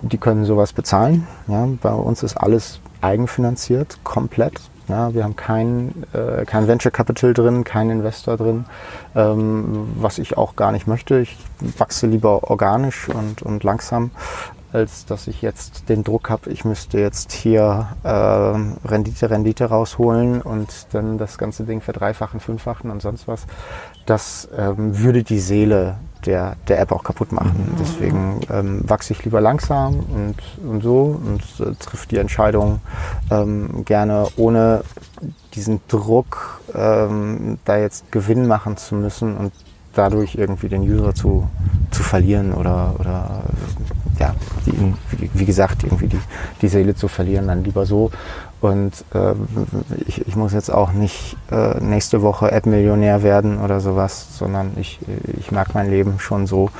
die 0.02 0.18
können 0.18 0.45
sowas 0.45 0.73
bezahlen. 0.73 1.26
Ja, 1.49 1.68
bei 1.80 1.92
uns 1.92 2.23
ist 2.23 2.37
alles 2.37 2.80
eigenfinanziert, 3.00 3.99
komplett. 4.04 4.61
Ja, 4.88 5.12
wir 5.14 5.25
haben 5.25 5.35
kein, 5.35 6.04
äh, 6.12 6.45
kein 6.45 6.68
Venture 6.68 6.92
Capital 6.92 7.35
drin, 7.35 7.64
keinen 7.64 7.90
Investor 7.90 8.37
drin, 8.37 8.66
ähm, 9.16 9.88
was 9.97 10.18
ich 10.18 10.37
auch 10.37 10.54
gar 10.54 10.71
nicht 10.71 10.87
möchte. 10.87 11.18
Ich 11.18 11.37
wachse 11.76 12.06
lieber 12.06 12.49
organisch 12.49 13.09
und, 13.09 13.42
und 13.42 13.64
langsam, 13.64 14.12
als 14.73 15.04
dass 15.04 15.26
ich 15.26 15.42
jetzt 15.42 15.88
den 15.88 16.04
Druck 16.04 16.30
habe, 16.30 16.50
ich 16.50 16.64
müsste 16.64 17.00
jetzt 17.00 17.33
hier 17.33 17.88
äh, 18.04 18.09
Rendite, 18.88 19.28
Rendite 19.28 19.64
rausholen 19.64 20.40
und 20.40 20.68
dann 20.92 21.18
das 21.18 21.37
ganze 21.37 21.64
Ding 21.64 21.80
verdreifachen, 21.80 22.38
fünffachen 22.38 22.88
und 22.90 23.02
sonst 23.02 23.26
was. 23.26 23.47
Das 24.04 24.49
ähm, 24.56 25.00
würde 25.00 25.25
die 25.25 25.40
Seele 25.40 25.97
der, 26.26 26.56
der 26.68 26.80
App 26.80 26.92
auch 26.92 27.04
kaputt 27.04 27.33
machen. 27.33 27.71
Mhm. 27.73 27.76
Deswegen 27.80 28.40
ähm, 28.50 28.80
wachse 28.87 29.12
ich 29.12 29.25
lieber 29.25 29.40
langsam 29.40 30.00
und, 30.00 30.37
und 30.68 30.83
so 30.83 31.21
und 31.25 31.42
äh, 31.61 31.75
trifft 31.78 32.11
die 32.11 32.18
Entscheidung 32.18 32.80
ähm, 33.30 33.85
gerne 33.85 34.26
ohne 34.37 34.83
diesen 35.54 35.80
Druck, 35.88 36.61
ähm, 36.75 37.59
da 37.64 37.78
jetzt 37.78 38.11
Gewinn 38.12 38.47
machen 38.47 38.76
zu 38.76 38.95
müssen 38.95 39.37
und 39.37 39.52
dadurch 39.95 40.35
irgendwie 40.35 40.68
den 40.68 40.83
User 40.83 41.14
zu, 41.14 41.49
zu 41.90 42.02
verlieren 42.02 42.52
oder, 42.52 42.95
oder 42.99 43.42
ja, 44.18 44.35
die, 44.66 44.95
wie, 45.18 45.30
wie, 45.33 45.45
gesagt, 45.45 45.85
irgendwie 45.85 46.09
die, 46.09 46.21
die 46.61 46.68
Seele 46.68 46.95
zu 46.95 47.09
verlieren, 47.09 47.49
dann 47.49 47.64
lieber 47.64 47.87
so. 47.87 48.11
Und 48.66 49.04
äh, 49.14 49.35
ich, 50.06 50.26
ich 50.26 50.35
muss 50.37 50.52
jetzt 50.52 50.70
auch 50.70 50.92
nicht 50.92 51.37
äh, 51.50 51.78
nächste 51.80 52.23
Woche 52.23 52.50
App-Millionär 52.50 53.23
werden 53.23 53.61
oder 53.61 53.80
sowas, 53.80 54.37
sondern 54.37 54.73
ich, 54.76 54.99
ich 55.38 55.52
mag 55.52 55.75
mein 55.75 55.88
Leben 55.88 56.18
schon 56.18 56.46
so, 56.46 56.70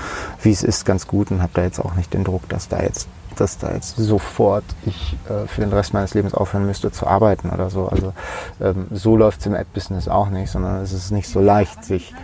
wie 0.43 0.51
es 0.51 0.63
ist, 0.63 0.85
ganz 0.85 1.07
gut 1.07 1.31
und 1.31 1.43
habe 1.43 1.53
da 1.55 1.63
jetzt 1.63 1.79
auch 1.79 1.95
nicht 1.95 2.13
den 2.13 2.25
Druck, 2.25 2.49
dass 2.49 2.69
da 2.69 2.83
jetzt 2.83 3.09
dass 3.41 3.59
da 3.59 3.73
jetzt 3.73 3.97
sofort 3.97 4.65
ich 4.85 5.17
äh, 5.29 5.47
für 5.47 5.61
den 5.61 5.73
Rest 5.73 5.95
meines 5.95 6.15
Lebens 6.15 6.35
aufhören 6.35 6.67
müsste 6.67 6.91
zu 6.91 7.07
arbeiten 7.07 7.51
oder 7.51 7.71
so. 7.71 7.89
Also 7.89 8.13
ähm, 8.61 8.87
so 8.91 9.17
läuft 9.17 9.41
es 9.41 9.47
im 9.47 9.55
App-Business 9.55 10.09
auch 10.09 10.31
nicht, 10.31 10.51
sondern 10.51 10.83
es 10.83 10.93
ist 10.93 11.11
nicht 11.11 11.29
so 11.29 11.41
leicht, 11.41 11.85
sich 11.85 12.15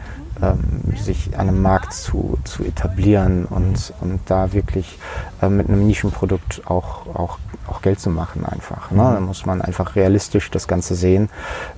ähm, 0.40 0.96
sich 0.96 1.34
an 1.38 1.48
einem 1.48 1.62
Markt 1.62 1.92
zu, 1.92 2.38
zu 2.44 2.64
etablieren 2.64 3.44
und, 3.44 3.92
und 4.00 4.20
da 4.26 4.52
wirklich 4.52 4.98
äh, 5.40 5.48
mit 5.48 5.68
einem 5.68 5.86
Nischenprodukt 5.86 6.62
auch, 6.66 7.06
auch, 7.14 7.38
auch 7.66 7.82
Geld 7.82 8.00
zu 8.00 8.10
machen 8.10 8.44
einfach. 8.44 8.90
Ne? 8.90 9.02
Da 9.02 9.20
muss 9.20 9.46
man 9.46 9.62
einfach 9.62 9.94
realistisch 9.94 10.50
das 10.50 10.66
Ganze 10.66 10.94
sehen, 10.94 11.28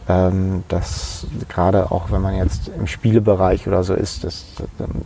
ähm, 0.08 0.64
dass 0.68 1.26
gerade 1.48 1.90
auch 1.90 2.10
wenn 2.10 2.22
man 2.22 2.36
jetzt 2.36 2.68
im 2.68 2.86
Spielebereich 2.86 3.66
oder 3.66 3.82
so 3.82 3.94
ist, 3.94 4.24
dass 4.24 4.46
ähm, 4.78 5.02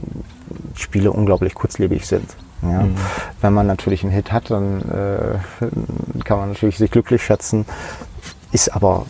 Spiele 0.74 1.10
unglaublich 1.10 1.54
kurzlebig 1.54 2.06
sind. 2.06 2.28
Ja. 2.62 2.82
Mhm. 2.82 2.96
Wenn 3.40 3.52
man 3.52 3.66
natürlich 3.66 4.02
einen 4.02 4.12
Hit 4.12 4.32
hat, 4.32 4.50
dann 4.50 4.82
äh, 4.82 6.20
kann 6.24 6.38
man 6.38 6.48
natürlich 6.50 6.78
sich 6.78 6.90
glücklich 6.90 7.22
schätzen, 7.22 7.66
ist 8.52 8.74
aber 8.74 9.06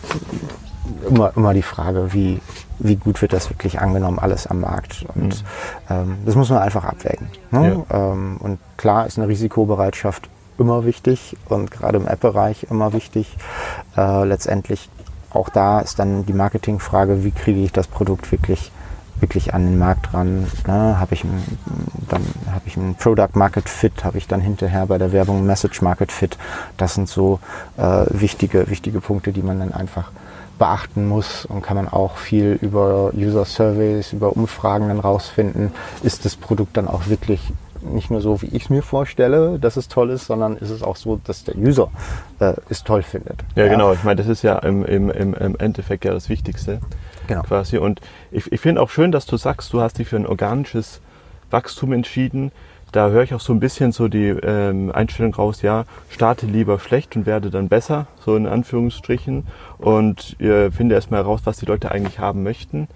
immer, 1.07 1.31
immer 1.35 1.53
die 1.53 1.61
Frage, 1.61 2.13
wie, 2.13 2.39
wie 2.79 2.95
gut 2.95 3.21
wird 3.21 3.33
das 3.33 3.49
wirklich 3.49 3.79
angenommen, 3.79 4.19
alles 4.19 4.47
am 4.47 4.61
Markt. 4.61 5.05
Und 5.15 5.43
mhm. 5.43 5.89
ähm, 5.89 6.17
das 6.25 6.35
muss 6.35 6.49
man 6.49 6.59
einfach 6.59 6.85
abwägen. 6.85 7.29
Ne? 7.51 7.85
Ja. 7.89 8.11
Ähm, 8.11 8.37
und 8.39 8.59
klar 8.77 9.07
ist 9.07 9.17
eine 9.17 9.27
Risikobereitschaft 9.27 10.29
immer 10.57 10.85
wichtig 10.85 11.37
und 11.47 11.71
gerade 11.71 11.97
im 11.97 12.07
App-Bereich 12.07 12.67
immer 12.69 12.93
wichtig. 12.93 13.37
Äh, 13.95 14.25
letztendlich 14.25 14.89
auch 15.31 15.49
da 15.49 15.79
ist 15.79 15.99
dann 15.99 16.25
die 16.25 16.33
Marketingfrage, 16.33 17.23
wie 17.23 17.31
kriege 17.31 17.61
ich 17.61 17.71
das 17.71 17.87
Produkt 17.87 18.31
wirklich 18.31 18.71
wirklich 19.21 19.53
an 19.53 19.65
den 19.65 19.77
Markt 19.77 20.13
ran. 20.13 20.47
Ne? 20.67 20.99
Habe 20.99 21.13
ich 21.13 21.23
dann 22.09 22.21
habe 22.51 22.63
ich 22.65 22.77
ein 22.77 22.95
Product 22.95 23.29
Market 23.33 23.69
Fit, 23.69 24.03
habe 24.03 24.17
ich 24.17 24.27
dann 24.27 24.41
hinterher 24.41 24.85
bei 24.87 24.97
der 24.97 25.11
Werbung 25.11 25.45
Message 25.45 25.81
Market 25.81 26.11
Fit. 26.11 26.37
Das 26.77 26.95
sind 26.95 27.07
so 27.07 27.39
äh, 27.77 28.05
wichtige 28.09 28.69
wichtige 28.69 29.01
Punkte, 29.01 29.31
die 29.31 29.41
man 29.41 29.59
dann 29.59 29.73
einfach 29.73 30.11
beachten 30.57 31.07
muss 31.07 31.45
und 31.45 31.61
kann 31.61 31.77
man 31.77 31.87
auch 31.87 32.17
viel 32.17 32.59
über 32.61 33.11
User 33.15 33.45
Surveys, 33.45 34.13
über 34.13 34.35
Umfragen 34.35 34.89
dann 34.89 34.99
rausfinden, 34.99 35.71
ist 36.03 36.25
das 36.25 36.35
Produkt 36.35 36.77
dann 36.77 36.87
auch 36.87 37.07
wirklich 37.07 37.53
nicht 37.81 38.11
nur 38.11 38.21
so, 38.21 38.41
wie 38.41 38.47
ich 38.47 38.63
es 38.63 38.69
mir 38.69 38.83
vorstelle, 38.83 39.57
dass 39.57 39.77
es 39.77 39.87
toll 39.87 40.09
ist, 40.09 40.25
sondern 40.25 40.57
ist 40.57 40.69
es 40.69 40.83
auch 40.83 40.97
so, 40.97 41.19
dass 41.23 41.45
der 41.45 41.57
User 41.57 41.89
äh, 42.39 42.53
es 42.69 42.83
toll 42.83 43.03
findet. 43.03 43.43
Ja, 43.55 43.65
ja, 43.65 43.71
genau. 43.71 43.93
Ich 43.93 44.03
meine, 44.03 44.17
das 44.17 44.27
ist 44.27 44.41
ja 44.41 44.59
im, 44.59 44.83
im, 44.85 45.09
im 45.09 45.55
Endeffekt 45.57 46.05
ja 46.05 46.13
das 46.13 46.27
Wichtigste. 46.29 46.79
Genau. 47.29 47.43
Quasi. 47.43 47.77
Und 47.77 48.01
ich, 48.31 48.51
ich 48.51 48.59
finde 48.59 48.81
auch 48.81 48.89
schön, 48.89 49.11
dass 49.11 49.25
du 49.25 49.37
sagst, 49.37 49.71
du 49.73 49.81
hast 49.81 49.97
dich 49.97 50.07
für 50.07 50.17
ein 50.17 50.27
organisches 50.27 51.01
Wachstum 51.49 51.93
entschieden 51.93 52.51
da 52.91 53.09
höre 53.09 53.23
ich 53.23 53.33
auch 53.33 53.39
so 53.39 53.53
ein 53.53 53.59
bisschen 53.59 53.91
so 53.91 54.07
die 54.07 54.29
ähm, 54.29 54.91
Einstellung 54.91 55.33
raus, 55.33 55.61
ja, 55.61 55.85
starte 56.09 56.45
lieber 56.45 56.79
schlecht 56.79 57.15
und 57.15 57.25
werde 57.25 57.49
dann 57.49 57.69
besser, 57.69 58.07
so 58.19 58.35
in 58.35 58.47
Anführungsstrichen. 58.47 59.47
Und 59.77 60.39
äh, 60.39 60.71
finde 60.71 60.95
erstmal 60.95 61.21
heraus, 61.21 61.41
was 61.43 61.57
die 61.57 61.65
Leute 61.65 61.91
eigentlich 61.91 62.19
haben 62.19 62.43
möchten. 62.43 62.87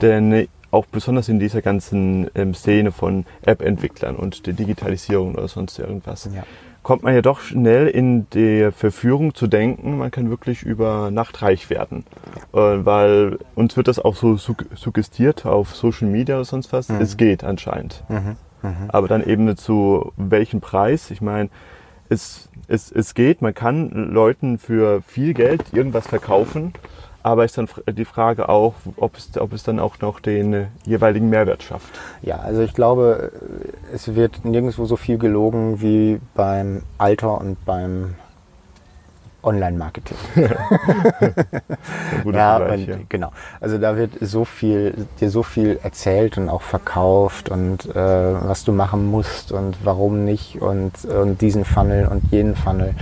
Denn 0.00 0.32
äh, 0.32 0.48
auch 0.70 0.86
besonders 0.86 1.28
in 1.28 1.40
dieser 1.40 1.62
ganzen 1.62 2.30
ähm, 2.36 2.54
Szene 2.54 2.92
von 2.92 3.24
App-Entwicklern 3.42 4.14
und 4.14 4.46
der 4.46 4.52
Digitalisierung 4.52 5.34
oder 5.34 5.48
sonst 5.48 5.78
irgendwas, 5.80 6.28
ja. 6.32 6.44
Kommt 6.82 7.02
man 7.02 7.14
ja 7.14 7.22
doch 7.22 7.40
schnell 7.40 7.88
in 7.88 8.28
die 8.30 8.70
Verführung 8.72 9.34
zu 9.34 9.46
denken, 9.46 9.98
man 9.98 10.10
kann 10.10 10.30
wirklich 10.30 10.62
über 10.62 11.10
Nacht 11.10 11.42
reich 11.42 11.70
werden. 11.70 12.04
Äh, 12.52 12.58
weil 12.58 13.38
uns 13.54 13.76
wird 13.76 13.88
das 13.88 13.98
auch 13.98 14.16
so 14.16 14.36
suggestiert 14.36 15.46
auf 15.46 15.74
Social 15.74 16.08
Media 16.08 16.36
oder 16.36 16.44
sonst 16.44 16.72
was. 16.72 16.88
Mhm. 16.88 17.00
Es 17.00 17.16
geht 17.16 17.44
anscheinend. 17.44 18.02
Mhm. 18.08 18.36
Mhm. 18.62 18.74
Aber 18.88 19.08
dann 19.08 19.24
eben 19.24 19.56
zu 19.56 20.12
welchem 20.16 20.60
Preis? 20.60 21.10
Ich 21.10 21.20
meine, 21.20 21.50
es, 22.08 22.48
es, 22.66 22.90
es 22.90 23.14
geht, 23.14 23.40
man 23.40 23.54
kann 23.54 23.90
Leuten 23.90 24.58
für 24.58 25.02
viel 25.02 25.34
Geld 25.34 25.72
irgendwas 25.72 26.06
verkaufen, 26.06 26.72
aber 27.22 27.44
ist 27.44 27.58
dann 27.58 27.68
die 27.92 28.04
Frage 28.04 28.48
auch, 28.48 28.74
ob 28.96 29.16
es, 29.16 29.36
ob 29.38 29.52
es 29.52 29.62
dann 29.62 29.78
auch 29.78 30.00
noch 30.00 30.20
den 30.20 30.68
jeweiligen 30.84 31.28
Mehrwert 31.28 31.62
schafft. 31.62 31.98
Ja, 32.22 32.36
also 32.36 32.62
ich 32.62 32.74
glaube, 32.74 33.32
es 33.92 34.14
wird 34.14 34.44
nirgendwo 34.44 34.84
so 34.86 34.96
viel 34.96 35.18
gelogen 35.18 35.80
wie 35.80 36.20
beim 36.34 36.82
Alter 36.98 37.40
und 37.40 37.64
beim 37.64 38.14
Online-Marketing. 39.42 40.16
ja, 42.32 42.56
und, 42.58 42.86
ja, 42.86 42.96
genau. 43.08 43.32
Also 43.60 43.78
da 43.78 43.96
wird 43.96 44.12
so 44.20 44.44
viel, 44.44 45.06
dir 45.20 45.30
so 45.30 45.42
viel 45.42 45.78
erzählt 45.82 46.36
und 46.36 46.48
auch 46.48 46.62
verkauft 46.62 47.48
und 47.48 47.86
äh, 47.94 47.94
was 47.94 48.64
du 48.64 48.72
machen 48.72 49.06
musst 49.06 49.52
und 49.52 49.78
warum 49.82 50.24
nicht 50.24 50.60
und, 50.60 51.04
und 51.06 51.40
diesen 51.40 51.64
Funnel 51.64 52.06
und 52.06 52.30
jenen 52.30 52.54
Funnel. 52.54 52.94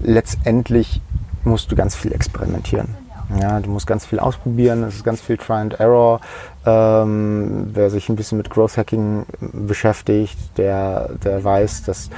Letztendlich 0.00 1.02
musst 1.44 1.70
du 1.70 1.76
ganz 1.76 1.94
viel 1.94 2.12
experimentieren. 2.12 3.05
Ja, 3.40 3.58
du 3.60 3.70
musst 3.70 3.86
ganz 3.86 4.06
viel 4.06 4.20
ausprobieren, 4.20 4.84
es 4.84 4.96
ist 4.96 5.04
ganz 5.04 5.20
viel 5.20 5.36
Try 5.36 5.54
and 5.54 5.80
Error. 5.80 6.20
Ähm, 6.64 7.70
wer 7.72 7.90
sich 7.90 8.08
ein 8.08 8.16
bisschen 8.16 8.38
mit 8.38 8.50
Growth 8.50 8.76
Hacking 8.76 9.26
beschäftigt, 9.40 10.36
der, 10.56 11.10
der 11.24 11.42
weiß, 11.42 11.84
dass 11.84 12.10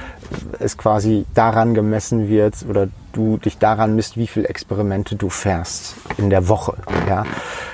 es 0.59 0.77
quasi 0.77 1.25
daran 1.33 1.73
gemessen 1.73 2.29
wird 2.29 2.55
oder 2.67 2.87
du 3.13 3.37
dich 3.37 3.57
daran 3.57 3.95
misst, 3.95 4.17
wie 4.17 4.27
viele 4.27 4.47
Experimente 4.47 5.15
du 5.15 5.29
fährst 5.29 5.95
in 6.17 6.29
der 6.29 6.47
Woche. 6.47 6.75
Ja. 7.07 7.25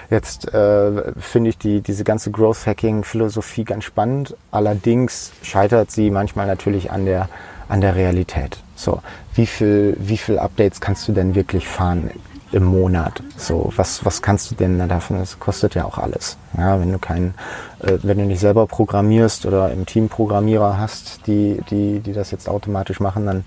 Jetzt 0.10 0.54
äh, 0.54 1.14
finde 1.20 1.50
ich 1.50 1.58
die, 1.58 1.82
diese 1.82 2.04
ganze 2.04 2.32
Growth 2.32 2.66
Hacking 2.66 3.04
Philosophie 3.04 3.64
ganz 3.64 3.84
spannend. 3.84 4.36
Allerdings 4.52 5.32
scheitert 5.42 5.92
sie 5.92 6.10
manchmal 6.10 6.48
natürlich 6.48 6.92
an 6.92 7.06
der, 7.06 7.28
an 7.68 7.82
der 7.82 7.96
Realität. 7.96 8.60
So, 8.76 9.02
wie 9.34 9.46
viel, 9.46 9.98
wie 10.00 10.18
viel 10.18 10.38
Updates 10.38 10.80
kannst 10.80 11.08
du 11.08 11.12
denn 11.12 11.36
wirklich 11.36 11.68
fahren? 11.68 12.12
Im 12.56 12.64
Monat. 12.64 13.22
So, 13.36 13.72
was, 13.76 14.06
was 14.06 14.22
kannst 14.22 14.50
du 14.50 14.56
denn 14.56 14.80
davon? 14.88 15.20
Das 15.20 15.40
kostet 15.40 15.76
ja 15.76 15.84
auch 15.84 15.98
alles. 15.98 16.38
Ja, 16.58 16.80
wenn 16.80 16.92
du 16.92 17.00
keinen, 17.00 17.34
äh, 17.80 17.98
wenn 18.02 18.18
du 18.18 18.26
nicht 18.26 18.40
selber 18.40 18.66
programmierst 18.66 19.46
oder 19.46 19.72
im 19.72 19.86
Team 19.86 20.08
Programmierer 20.08 20.78
hast, 20.78 21.28
die, 21.28 21.60
die, 21.70 22.00
die 22.00 22.14
das 22.14 22.32
jetzt 22.32 22.48
automatisch 22.48 23.02
machen, 23.02 23.26
dann 23.26 23.44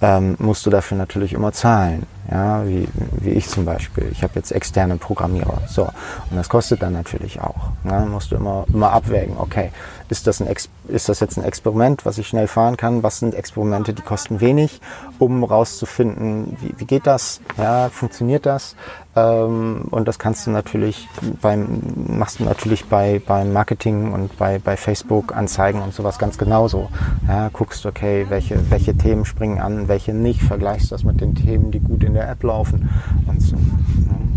ähm, 0.00 0.36
musst 0.38 0.64
du 0.64 0.70
dafür 0.70 0.96
natürlich 0.96 1.32
immer 1.32 1.52
zahlen. 1.52 2.06
Ja, 2.30 2.64
wie, 2.66 2.86
wie 3.20 3.30
ich 3.30 3.48
zum 3.48 3.64
Beispiel. 3.64 4.06
Ich 4.12 4.22
habe 4.22 4.34
jetzt 4.36 4.52
externe 4.52 4.96
Programmierer. 4.96 5.62
So. 5.66 5.82
Und 6.30 6.36
das 6.36 6.48
kostet 6.48 6.82
dann 6.82 6.92
natürlich 6.92 7.40
auch. 7.40 7.72
Ja, 7.84 8.04
musst 8.04 8.30
du 8.30 8.36
immer, 8.36 8.64
immer 8.72 8.92
abwägen, 8.92 9.34
okay, 9.38 9.72
ist 10.12 10.26
das, 10.26 10.40
ein 10.40 10.46
Ex 10.46 10.68
ist 10.88 11.08
das 11.08 11.20
jetzt 11.20 11.38
ein 11.38 11.44
Experiment, 11.44 12.04
was 12.04 12.18
ich 12.18 12.28
schnell 12.28 12.46
fahren 12.46 12.76
kann? 12.76 13.02
Was 13.02 13.18
sind 13.18 13.34
Experimente, 13.34 13.94
die 13.94 14.02
kosten 14.02 14.40
wenig, 14.40 14.80
um 15.18 15.42
rauszufinden, 15.42 16.56
wie, 16.60 16.74
wie 16.78 16.84
geht 16.84 17.06
das? 17.06 17.40
Ja, 17.56 17.88
funktioniert 17.88 18.44
das? 18.44 18.76
Ähm, 19.14 19.84
und 19.90 20.08
das 20.08 20.18
kannst 20.18 20.46
du 20.46 20.50
natürlich 20.50 21.08
beim, 21.40 21.82
machst 22.08 22.40
du 22.40 22.44
natürlich 22.44 22.86
bei, 22.86 23.20
beim 23.24 23.52
Marketing 23.52 24.12
und 24.12 24.36
bei, 24.38 24.58
bei 24.58 24.76
Facebook 24.76 25.36
Anzeigen 25.36 25.82
und 25.82 25.92
sowas 25.92 26.18
ganz 26.18 26.38
genauso. 26.38 26.88
Ja, 27.28 27.50
guckst, 27.52 27.84
okay, 27.84 28.26
welche, 28.28 28.70
welche 28.70 28.96
Themen 28.96 29.24
springen 29.24 29.58
an, 29.58 29.88
welche 29.88 30.14
nicht, 30.14 30.42
vergleichst 30.42 30.92
das 30.92 31.04
mit 31.04 31.20
den 31.20 31.34
Themen, 31.34 31.70
die 31.70 31.80
gut 31.80 32.04
in 32.04 32.14
der 32.14 32.28
App 32.28 32.42
laufen 32.42 32.88
und 33.26 33.40
so. 33.42 33.56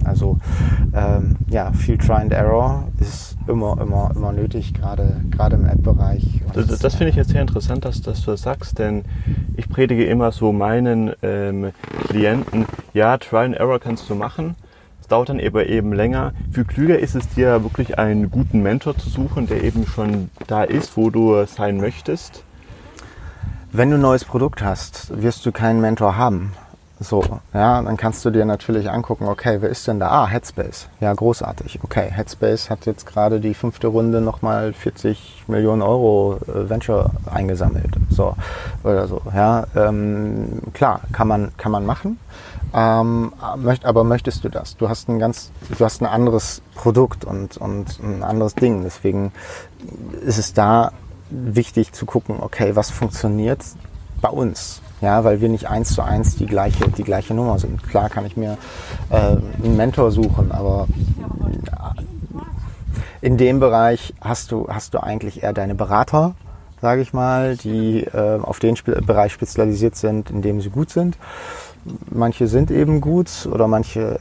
Also 0.04 0.38
ähm, 0.94 1.36
ja, 1.50 1.72
viel 1.74 1.98
Try 1.98 2.22
and 2.22 2.34
Error 2.34 2.88
ist 3.00 3.36
immer, 3.48 3.80
immer, 3.82 4.12
immer 4.16 4.32
nötig, 4.32 4.74
gerade, 4.74 5.22
gerade 5.32 5.56
im 5.56 5.66
App-Bereich. 5.66 6.42
Das, 6.54 6.80
das 6.80 6.96
finde 6.96 7.10
ich 7.10 7.16
jetzt 7.16 7.32
sehr 7.32 7.42
interessant, 7.42 7.86
dass, 7.86 8.02
dass, 8.02 8.24
du 8.24 8.32
das 8.32 8.42
sagst, 8.42 8.78
denn 8.80 9.04
ich 9.58 9.68
predige 9.68 10.06
immer 10.06 10.32
so 10.32 10.52
meinen 10.52 11.14
ähm, 11.24 11.72
Klienten, 12.08 12.66
ja, 12.94 13.18
Try 13.18 13.46
and 13.46 13.56
Error 13.56 13.80
kannst 13.80 14.10
du 14.10 14.16
machen, 14.16 14.56
es 15.06 15.10
dauert 15.10 15.30
dann 15.30 15.40
aber 15.40 15.68
eben 15.68 15.94
länger. 15.94 16.34
Viel 16.52 16.66
klüger 16.66 16.98
ist 16.98 17.14
es 17.14 17.30
dir 17.30 17.62
wirklich 17.62 18.00
einen 18.00 18.32
guten 18.32 18.64
Mentor 18.64 18.98
zu 18.98 19.08
suchen, 19.08 19.46
der 19.46 19.64
eben 19.64 19.86
schon 19.86 20.32
da 20.48 20.64
ist, 20.64 20.98
wo 20.98 21.12
du 21.12 21.46
sein 21.46 21.78
möchtest. 21.78 22.44
Wenn 23.72 23.92
du 23.92 23.98
ein 23.98 24.02
neues 24.02 24.26
Produkt 24.26 24.64
hast, 24.64 25.22
wirst 25.22 25.46
du 25.46 25.52
keinen 25.52 25.80
Mentor 25.80 26.18
haben. 26.18 26.54
So, 27.00 27.22
ja, 27.54 27.82
dann 27.82 27.98
kannst 27.98 28.24
du 28.24 28.30
dir 28.30 28.46
natürlich 28.46 28.90
angucken, 28.90 29.28
okay, 29.28 29.58
wer 29.60 29.70
ist 29.70 29.86
denn 29.86 30.00
da? 30.00 30.10
Ah, 30.10 30.28
Headspace. 30.28 30.88
Ja, 31.02 31.14
großartig. 31.14 31.82
Okay, 31.84 32.10
Headspace 32.10 32.70
hat 32.70 32.86
jetzt 32.86 33.06
gerade 33.06 33.42
die 33.42 33.54
fünfte 33.54 33.88
Runde 33.88 34.22
nochmal 34.22 34.72
40 34.72 35.44
Millionen 35.48 35.82
Euro 35.82 36.40
äh, 36.48 36.70
Venture 36.70 37.12
eingesammelt. 37.30 37.96
So, 38.10 38.36
oder 38.86 39.08
so. 39.08 39.22
Ja, 39.34 39.66
ähm, 39.76 40.62
klar, 40.74 41.02
kann 41.12 41.28
man, 41.28 41.52
kann 41.58 41.74
man 41.74 41.86
machen. 41.86 42.18
Ähm, 42.74 43.34
möcht, 43.58 43.86
aber 43.86 44.06
möchtest 44.06 44.46
du 44.46 44.50
das? 44.50 44.78
Du 44.78 44.88
hast 44.88 45.10
ein 45.10 45.20
ganz, 45.20 45.52
du 45.78 45.84
hast 45.84 46.02
ein 46.02 46.06
anderes 46.06 46.62
Produkt 46.76 47.26
und, 47.26 47.58
und 47.58 48.00
ein 48.02 48.24
anderes 48.24 48.56
Ding. 48.56 48.84
Deswegen 48.84 49.34
ist 50.26 50.38
es 50.38 50.54
da 50.54 50.94
wichtig 51.30 51.92
zu 51.92 52.06
gucken, 52.06 52.38
okay, 52.40 52.76
was 52.76 52.90
funktioniert 52.90 53.62
bei 54.26 54.32
uns? 54.32 54.82
Ja, 55.02 55.24
weil 55.24 55.42
wir 55.42 55.50
nicht 55.50 55.70
eins 55.70 55.94
zu 55.94 56.02
eins 56.02 56.36
die 56.36 56.48
gleiche, 56.48 56.90
die 56.90 57.04
gleiche 57.04 57.34
Nummer 57.34 57.60
sind. 57.60 57.84
Klar 57.84 58.10
kann 58.10 58.26
ich 58.26 58.38
mir 58.38 58.58
äh, 59.10 59.16
einen 59.16 59.76
Mentor 59.76 60.12
suchen, 60.12 60.52
aber 60.52 60.88
in 63.22 63.38
dem 63.38 63.60
Bereich 63.60 64.14
hast 64.22 64.52
du, 64.52 64.68
hast 64.68 64.94
du 64.94 65.00
eigentlich 65.00 65.44
eher 65.44 65.54
deine 65.54 65.76
Berater, 65.76 66.34
sage 66.82 67.02
ich 67.02 67.14
mal, 67.14 67.56
die 67.58 68.04
äh, 68.04 68.40
auf 68.42 68.60
den 68.60 68.76
Spe 68.78 69.02
Bereich 69.02 69.34
spezialisiert 69.34 69.96
sind, 69.96 70.32
in 70.32 70.42
dem 70.42 70.62
sie 70.62 70.70
gut 70.70 70.90
sind 70.90 71.18
manche 72.12 72.48
sind 72.48 72.72
eben 72.72 73.02
gut 73.02 73.48
oder 73.52 73.68
manche, 73.68 74.20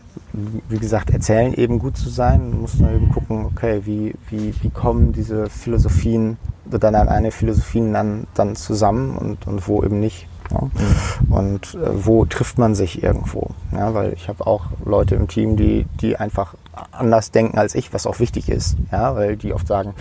wie 0.68 0.78
gesagt, 0.78 1.10
erzählen 1.10 1.54
eben 1.54 1.78
gut 1.78 1.96
zu 1.96 2.08
sein. 2.10 2.50
Du 2.50 2.58
musst 2.58 2.80
dann 2.80 2.94
eben 2.94 3.08
gucken, 3.10 3.46
okay, 3.46 3.82
wie, 3.84 4.14
wie, 4.28 4.54
wie 4.60 4.70
kommen 4.70 5.12
diese 5.12 5.48
Philosophien 5.48 6.36
oder 6.66 6.78
dann 6.78 7.08
eine 7.08 7.30
Philosophien 7.30 7.92
dann, 7.92 8.26
dann 8.34 8.56
zusammen 8.56 9.16
und, 9.16 9.46
und 9.46 9.68
wo 9.68 9.82
eben 9.82 10.00
nicht. 10.00 10.28
Ja? 10.50 10.62
Mhm. 10.62 11.32
Und 11.32 11.74
äh, 11.74 12.06
wo 12.06 12.24
trifft 12.24 12.58
man 12.58 12.74
sich 12.74 13.02
irgendwo? 13.02 13.50
Ja, 13.72 13.94
weil 13.94 14.12
ich 14.12 14.28
habe 14.28 14.46
auch 14.46 14.66
Leute 14.84 15.14
im 15.14 15.28
Team, 15.28 15.56
die, 15.56 15.86
die 16.00 16.16
einfach 16.16 16.54
anders 16.92 17.30
denken 17.30 17.58
als 17.58 17.74
ich, 17.74 17.92
was 17.92 18.06
auch 18.06 18.18
wichtig 18.18 18.48
ist. 18.48 18.76
Ja, 18.92 19.14
weil 19.14 19.36
die 19.36 19.52
oft 19.52 19.66
sagen, 19.66 19.94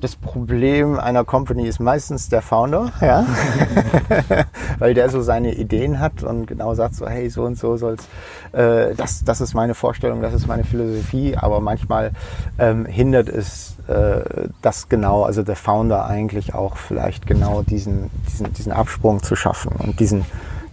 das 0.00 0.16
Problem 0.16 0.98
einer 0.98 1.24
Company 1.24 1.66
ist 1.66 1.78
meistens 1.78 2.28
der 2.28 2.42
Founder, 2.42 2.92
ja, 3.00 3.26
weil 4.78 4.94
der 4.94 5.10
so 5.10 5.20
seine 5.20 5.54
Ideen 5.54 6.00
hat 6.00 6.22
und 6.22 6.46
genau 6.46 6.74
sagt 6.74 6.94
so, 6.94 7.06
hey, 7.06 7.28
so 7.28 7.44
und 7.44 7.58
so 7.58 7.76
soll's, 7.76 8.08
äh, 8.52 8.94
das, 8.94 9.24
das 9.24 9.40
ist 9.40 9.54
meine 9.54 9.74
Vorstellung, 9.74 10.22
das 10.22 10.34
ist 10.34 10.46
meine 10.46 10.64
Philosophie, 10.64 11.36
aber 11.36 11.60
manchmal 11.60 12.12
ähm, 12.58 12.86
hindert 12.86 13.28
es 13.28 13.76
äh, 13.88 14.22
das 14.62 14.88
genau, 14.88 15.24
also 15.24 15.42
der 15.42 15.56
Founder 15.56 16.06
eigentlich 16.06 16.54
auch 16.54 16.76
vielleicht 16.76 17.26
genau 17.26 17.62
diesen, 17.62 18.10
diesen, 18.28 18.52
diesen 18.54 18.72
Absprung 18.72 19.22
zu 19.22 19.36
schaffen 19.36 19.72
und 19.78 20.00
diesen 20.00 20.24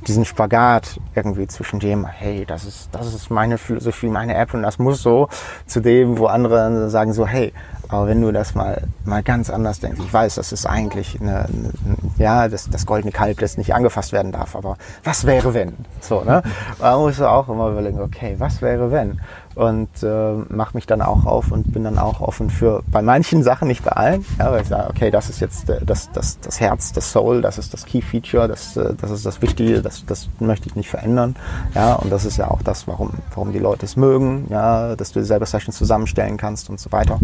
diesen 0.08 0.26
Spagat 0.26 1.00
irgendwie 1.16 1.48
zwischen 1.48 1.80
dem, 1.80 2.06
hey, 2.06 2.46
das 2.46 2.66
ist, 2.66 2.90
das 2.92 3.14
ist 3.14 3.30
meine 3.30 3.58
Philosophie, 3.58 4.08
meine 4.08 4.36
App 4.36 4.54
und 4.54 4.64
das 4.64 4.80
muss 4.80 5.02
so, 5.02 5.28
zu 5.66 5.82
dem, 5.82 6.18
wo 6.18 6.28
andere 6.28 6.90
sagen 6.90 7.14
so, 7.14 7.28
hey, 7.28 7.54
aber 7.90 8.08
wenn 8.08 8.22
du 8.22 8.32
das 8.32 8.54
mal, 8.54 8.84
mal 9.06 9.24
ganz 9.24 9.50
anders 9.50 9.80
denkst, 9.80 10.00
ich 10.04 10.12
weiß, 10.12 10.36
das 10.36 10.52
ist 10.52 10.66
eigentlich 10.66 11.20
eine, 11.22 11.46
eine, 11.46 11.72
ja, 12.18 12.48
das, 12.48 12.70
das 12.70 12.86
goldene 12.86 13.12
Kalb, 13.12 13.40
das 13.40 13.58
nicht 13.58 13.74
angefasst 13.74 14.12
werden 14.12 14.32
darf, 14.32 14.56
aber 14.56 14.78
was 15.04 15.26
wäre 15.26 15.54
wenn? 15.54 15.74
So, 16.02 16.22
ne? 16.22 16.44
Man 16.80 17.00
muss 17.00 17.22
auch 17.22 17.48
immer 17.48 17.70
überlegen, 17.70 18.02
okay, 18.02 18.36
was 18.38 18.62
wäre 18.62 18.92
wenn? 18.92 19.22
Und 19.58 19.90
äh, 20.04 20.34
mache 20.50 20.78
mich 20.78 20.86
dann 20.86 21.02
auch 21.02 21.26
auf 21.26 21.52
und 21.52 21.74
bin 21.74 21.84
dann 21.84 21.98
auch 21.98 22.22
offen 22.22 22.52
für 22.52 22.84
bei 22.92 23.02
manchen 23.02 23.42
Sachen, 23.42 23.68
nicht 23.68 23.84
bei 23.84 23.92
allen, 23.92 24.24
ja, 24.38 24.52
weil 24.52 24.62
ich 24.62 24.68
sage, 24.68 24.88
okay, 24.88 25.10
das 25.10 25.32
ist 25.32 25.40
jetzt 25.40 25.68
äh, 25.68 25.84
das, 25.84 26.12
das, 26.12 26.40
das 26.42 26.60
Herz, 26.60 26.94
das 26.94 27.12
Soul, 27.12 27.42
das 27.42 27.58
ist 27.58 27.74
das 27.74 27.84
Key 27.84 28.02
Feature, 28.02 28.48
das, 28.48 28.78
äh, 28.78 28.94
das 28.94 29.10
ist 29.10 29.26
das 29.26 29.42
Wichtige, 29.42 29.82
das, 29.82 30.06
das 30.06 30.30
möchte 30.40 30.70
ich 30.70 30.76
nicht 30.76 30.92
verändern. 30.92 31.36
Ja, 31.74 31.96
und 31.96 32.12
das 32.12 32.24
ist 32.24 32.38
ja 32.38 32.52
auch 32.52 32.62
das, 32.62 32.88
warum, 32.88 33.14
warum 33.34 33.52
die 33.52 33.58
Leute 33.58 33.88
es 33.88 33.96
mögen, 33.96 34.46
ja, 34.52 34.96
dass 34.96 35.12
du 35.12 35.26
selber 35.26 35.48
Sessions 35.48 35.76
zusammenstellen 35.76 36.38
kannst 36.38 36.70
und 36.70 36.80
so 36.80 36.92
weiter. 36.92 37.20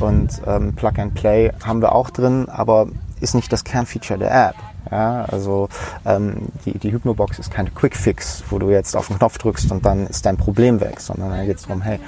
Und 0.00 0.28
ähm, 0.46 0.74
Plug 0.74 0.98
and 0.98 1.14
Play 1.14 1.50
haben 1.64 1.80
wir 1.80 1.92
auch 1.92 2.10
drin, 2.10 2.50
aber 2.50 2.88
ist 3.20 3.34
nicht 3.34 3.50
das 3.54 3.64
Kernfeature 3.64 4.18
der 4.18 4.48
App. 4.48 4.56
Ja, 4.90 5.24
also 5.24 5.68
ähm, 6.04 6.48
die, 6.64 6.78
die 6.78 6.92
Hypnobox 6.92 7.38
ist 7.38 7.50
keine 7.50 7.70
Quick-Fix, 7.70 8.44
wo 8.50 8.58
du 8.58 8.70
jetzt 8.70 8.96
auf 8.96 9.08
den 9.08 9.18
Knopf 9.18 9.38
drückst 9.38 9.70
und 9.70 9.84
dann 9.84 10.06
ist 10.06 10.26
dein 10.26 10.36
Problem 10.36 10.80
weg, 10.80 11.00
sondern 11.00 11.30
da 11.30 11.44
geht 11.44 11.58
es 11.58 11.62
darum, 11.62 11.82
hey, 11.82 12.00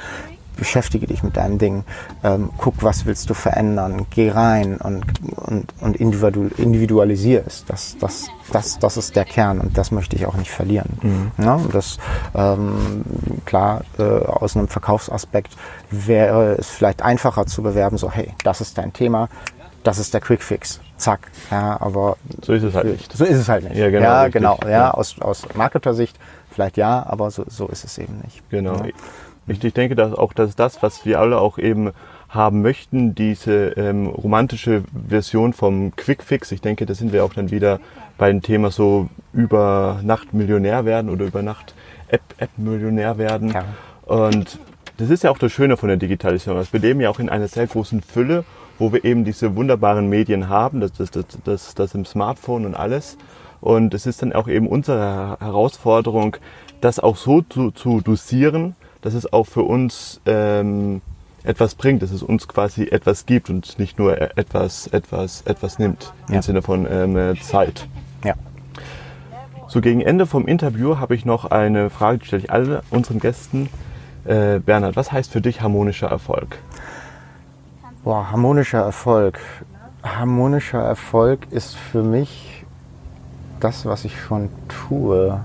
beschäftige 0.56 1.06
dich 1.06 1.22
mit 1.22 1.36
deinem 1.36 1.58
Ding, 1.58 1.84
ähm, 2.22 2.50
guck, 2.56 2.82
was 2.82 3.06
willst 3.06 3.30
du 3.30 3.34
verändern, 3.34 4.06
geh 4.10 4.30
rein 4.30 4.76
und, 4.76 5.04
und, 5.36 5.72
und 5.80 5.96
individu 5.96 6.50
individualisier 6.56 7.42
es. 7.46 7.64
Das, 7.64 7.96
das, 7.98 8.28
das, 8.52 8.78
das 8.78 8.96
ist 8.96 9.16
der 9.16 9.24
Kern 9.24 9.60
und 9.60 9.78
das 9.78 9.90
möchte 9.90 10.16
ich 10.16 10.26
auch 10.26 10.36
nicht 10.36 10.50
verlieren. 10.50 10.90
Mhm. 11.02 11.44
Ja, 11.44 11.60
das, 11.72 11.98
ähm, 12.34 13.02
klar, 13.44 13.82
äh, 13.98 14.02
aus 14.02 14.56
einem 14.56 14.68
Verkaufsaspekt 14.68 15.56
wäre 15.90 16.56
es 16.58 16.68
vielleicht 16.68 17.02
einfacher 17.02 17.46
zu 17.46 17.62
bewerben, 17.62 17.96
so 17.98 18.10
hey, 18.10 18.34
das 18.44 18.60
ist 18.60 18.78
dein 18.78 18.92
Thema, 18.92 19.28
das 19.82 19.98
ist 19.98 20.14
der 20.14 20.20
Quickfix. 20.20 20.80
Zack. 20.96 21.30
Ja, 21.50 21.80
aber 21.80 22.16
so 22.42 22.52
ist 22.52 22.62
es 22.62 22.74
halt 22.74 22.86
nicht. 22.86 23.12
So 23.12 23.24
ist 23.24 23.36
es 23.36 23.48
halt 23.48 23.64
nicht. 23.64 23.76
Ja, 23.76 23.90
genau. 23.90 24.04
Ja, 24.04 24.28
genau. 24.28 24.58
Ja, 24.62 24.70
ja, 24.70 24.90
Aus, 24.92 25.20
aus 25.20 25.46
Marketer-Sicht 25.54 26.16
vielleicht 26.50 26.76
ja, 26.76 27.04
aber 27.06 27.30
so, 27.30 27.44
so 27.48 27.66
ist 27.68 27.84
es 27.84 27.98
eben 27.98 28.20
nicht. 28.22 28.48
Genau. 28.50 28.76
Ja. 28.76 28.86
Ich, 29.48 29.62
ich 29.64 29.74
denke, 29.74 29.96
dass 29.96 30.12
auch 30.12 30.32
dass 30.32 30.54
das, 30.54 30.82
was 30.82 31.04
wir 31.04 31.18
alle 31.18 31.38
auch 31.38 31.58
eben 31.58 31.92
haben 32.28 32.62
möchten, 32.62 33.14
diese 33.14 33.70
ähm, 33.70 34.06
romantische 34.06 34.84
Version 35.08 35.52
vom 35.52 35.94
Quickfix. 35.96 36.52
Ich 36.52 36.60
denke, 36.60 36.86
da 36.86 36.94
sind 36.94 37.12
wir 37.12 37.24
auch 37.24 37.34
dann 37.34 37.50
wieder 37.50 37.80
bei 38.16 38.30
dem 38.30 38.40
Thema 38.40 38.70
so 38.70 39.08
über 39.32 40.00
Nacht 40.02 40.32
Millionär 40.32 40.84
werden 40.84 41.10
oder 41.10 41.26
über 41.26 41.42
Nacht 41.42 41.74
App-Millionär 42.08 43.12
App 43.12 43.18
werden. 43.18 43.50
Ja. 43.50 43.64
Und 44.06 44.58
das 44.98 45.10
ist 45.10 45.24
ja 45.24 45.30
auch 45.30 45.38
das 45.38 45.52
Schöne 45.52 45.76
von 45.76 45.88
der 45.88 45.98
Digitalisierung. 45.98 46.64
Wir 46.70 46.80
leben 46.80 47.00
ja 47.00 47.10
auch 47.10 47.18
in 47.18 47.28
einer 47.28 47.48
sehr 47.48 47.66
großen 47.66 48.02
Fülle 48.02 48.44
wo 48.82 48.92
wir 48.92 49.04
eben 49.04 49.24
diese 49.24 49.54
wunderbaren 49.54 50.08
Medien 50.08 50.48
haben, 50.48 50.80
das, 50.80 50.92
das, 50.92 51.10
das, 51.44 51.74
das, 51.76 51.94
im 51.94 52.04
Smartphone 52.04 52.66
und 52.66 52.74
alles. 52.74 53.16
Und 53.60 53.94
es 53.94 54.06
ist 54.06 54.22
dann 54.22 54.32
auch 54.32 54.48
eben 54.48 54.66
unsere 54.66 55.36
Herausforderung, 55.38 56.36
das 56.80 56.98
auch 56.98 57.16
so 57.16 57.42
zu, 57.42 57.70
zu 57.70 58.00
dosieren, 58.00 58.74
dass 59.00 59.14
es 59.14 59.32
auch 59.32 59.46
für 59.46 59.62
uns 59.62 60.20
ähm, 60.26 61.00
etwas 61.44 61.76
bringt, 61.76 62.02
dass 62.02 62.10
es 62.10 62.24
uns 62.24 62.48
quasi 62.48 62.88
etwas 62.88 63.24
gibt 63.24 63.50
und 63.50 63.78
nicht 63.78 64.00
nur 64.00 64.20
etwas, 64.36 64.88
etwas, 64.88 65.42
etwas 65.42 65.78
nimmt 65.78 66.12
ja. 66.28 66.36
im 66.36 66.42
Sinne 66.42 66.60
von 66.60 66.88
ähm, 66.90 67.36
Zeit. 67.40 67.86
Ja. 68.24 68.34
So 69.68 69.80
gegen 69.80 70.00
Ende 70.00 70.26
vom 70.26 70.48
Interview 70.48 70.98
habe 70.98 71.14
ich 71.14 71.24
noch 71.24 71.52
eine 71.52 71.88
Frage, 71.88 72.18
die 72.18 72.26
stelle 72.26 72.42
ich 72.42 72.50
alle 72.50 72.82
unseren 72.90 73.20
Gästen. 73.20 73.68
Äh, 74.24 74.58
Bernhard, 74.58 74.96
was 74.96 75.12
heißt 75.12 75.30
für 75.30 75.40
dich 75.40 75.60
harmonischer 75.60 76.08
Erfolg? 76.08 76.58
Boah, 78.04 78.32
harmonischer 78.32 78.80
Erfolg. 78.80 79.38
Harmonischer 80.02 80.80
Erfolg 80.80 81.46
ist 81.52 81.76
für 81.76 82.02
mich 82.02 82.64
das, 83.60 83.86
was 83.86 84.04
ich 84.04 84.20
schon 84.20 84.48
tue. 84.66 85.38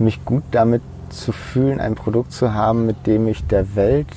Mich 0.00 0.24
gut 0.24 0.42
damit 0.50 0.82
zu 1.10 1.30
fühlen, 1.30 1.78
ein 1.78 1.94
Produkt 1.94 2.32
zu 2.32 2.52
haben, 2.52 2.84
mit 2.84 3.06
dem 3.06 3.28
ich 3.28 3.46
der 3.46 3.76
Welt 3.76 4.08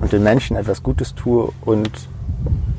und 0.00 0.12
den 0.12 0.22
Menschen 0.22 0.56
etwas 0.56 0.82
Gutes 0.82 1.14
tue 1.14 1.52
und 1.60 1.90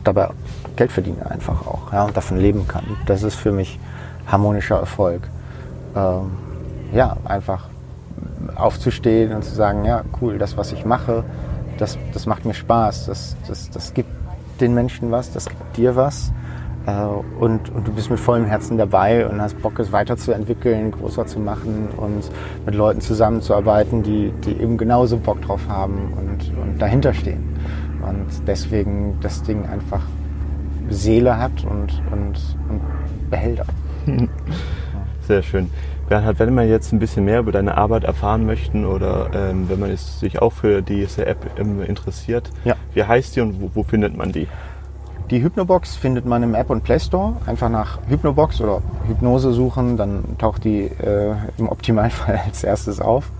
dabei 0.04 0.30
Geld 0.76 0.91
verdiene 0.91 1.30
einfach 1.30 1.67
auch 1.67 1.93
ja, 1.93 2.06
und 2.06 2.17
davon 2.17 2.39
leben 2.39 2.67
kann. 2.67 2.86
Das 3.06 3.22
ist 3.22 3.36
für 3.36 3.52
mich 3.52 3.78
harmonischer 4.26 4.80
Erfolg. 4.80 5.22
Ähm, 5.95 6.32
ja, 6.93 7.15
einfach 7.26 7.67
aufzustehen 8.56 9.36
und 9.36 9.43
zu 9.43 9.54
sagen, 9.54 9.86
ja, 9.86 10.02
cool, 10.19 10.39
das, 10.39 10.58
was 10.58 10.72
ich 10.72 10.84
mache, 10.84 11.24
das, 11.80 11.98
das 12.13 12.26
macht 12.26 12.46
mir 12.46 12.54
Spaß, 12.54 13.08
das, 13.08 13.36
das, 13.48 13.70
das 13.70 13.94
gibt 13.94 14.10
den 14.60 14.74
Menschen 14.74 15.12
was, 15.12 15.32
das 15.32 15.48
gibt 15.48 15.78
dir 15.78 15.96
was. 15.96 16.32
Äh, 16.86 16.92
und, 17.39 17.70
und 17.70 17.88
du 17.88 17.94
bist 17.94 18.10
mit 18.10 18.20
vollem 18.20 18.46
Herzen 18.46 18.78
dabei 18.78 19.28
und 19.28 19.42
hast 19.42 19.62
Bock, 19.62 19.80
es 19.80 19.92
weiterzuentwickeln, 19.92 20.92
größer 20.92 21.26
zu 21.26 21.39
machen 21.39 21.89
und 21.98 22.24
mit 22.65 22.76
Leuten 22.76 23.02
zusammenzuarbeiten, 23.02 24.04
die, 24.04 24.32
die 24.44 24.52
eben 24.52 24.78
genauso 24.78 25.18
Bock 25.18 25.42
drauf 25.42 25.62
haben 25.68 26.13
und, 26.18 26.58
und 26.58 26.80
dahinter 26.80 27.13
stehen. 27.13 27.44
Und 28.02 28.48
deswegen 28.48 29.18
das 29.22 29.44
Ding 29.44 29.65
einfach 29.65 30.02
Seele 30.89 31.38
hat 31.38 31.63
und, 31.63 32.02
und, 32.12 32.39
und 32.70 32.82
Behälter. 33.30 33.65
Sehr 35.28 35.44
schön. 35.44 35.70
Bernhard, 36.10 36.39
wenn 36.39 36.56
man 36.56 36.67
jetzt 36.67 36.91
ein 36.91 37.00
bisschen 37.00 37.24
mehr 37.24 37.39
über 37.39 37.52
deine 37.52 37.78
Arbeit 37.78 38.04
erfahren 38.04 38.45
möchten 38.45 38.84
oder 38.84 39.30
ähm, 39.34 39.69
wenn 39.69 39.80
man 39.80 39.95
sich 39.95 40.41
auch 40.41 40.52
für 40.52 40.82
diese 40.82 41.28
App 41.28 41.38
ähm, 41.60 41.84
interessiert, 41.84 42.50
ja. 42.65 42.76
wie 42.95 43.04
heißt 43.04 43.36
die 43.36 43.41
und 43.41 43.62
wo, 43.62 43.69
wo, 43.76 43.84
findet 43.84 44.17
man 44.17 44.32
die? 44.32 44.48
Die 45.30 45.43
Hypnobox 45.43 45.95
findet 45.95 46.26
man 46.26 46.41
im 46.41 46.56
App 46.56 46.72
und 46.72 46.84
Play 46.84 47.00
Store. 47.00 47.34
Einfach 47.45 47.69
nach 47.69 48.00
Hypnobox 48.10 48.60
oder 48.62 48.82
Hypnose 49.08 49.54
suchen, 49.54 49.95
dann 49.95 50.24
taucht 50.39 50.63
die 50.63 50.86
äh, 50.86 51.36
im 51.60 51.69
Optimalfall 51.69 52.41
als 52.45 52.63
erstes 52.63 53.00
auf. 53.00 53.32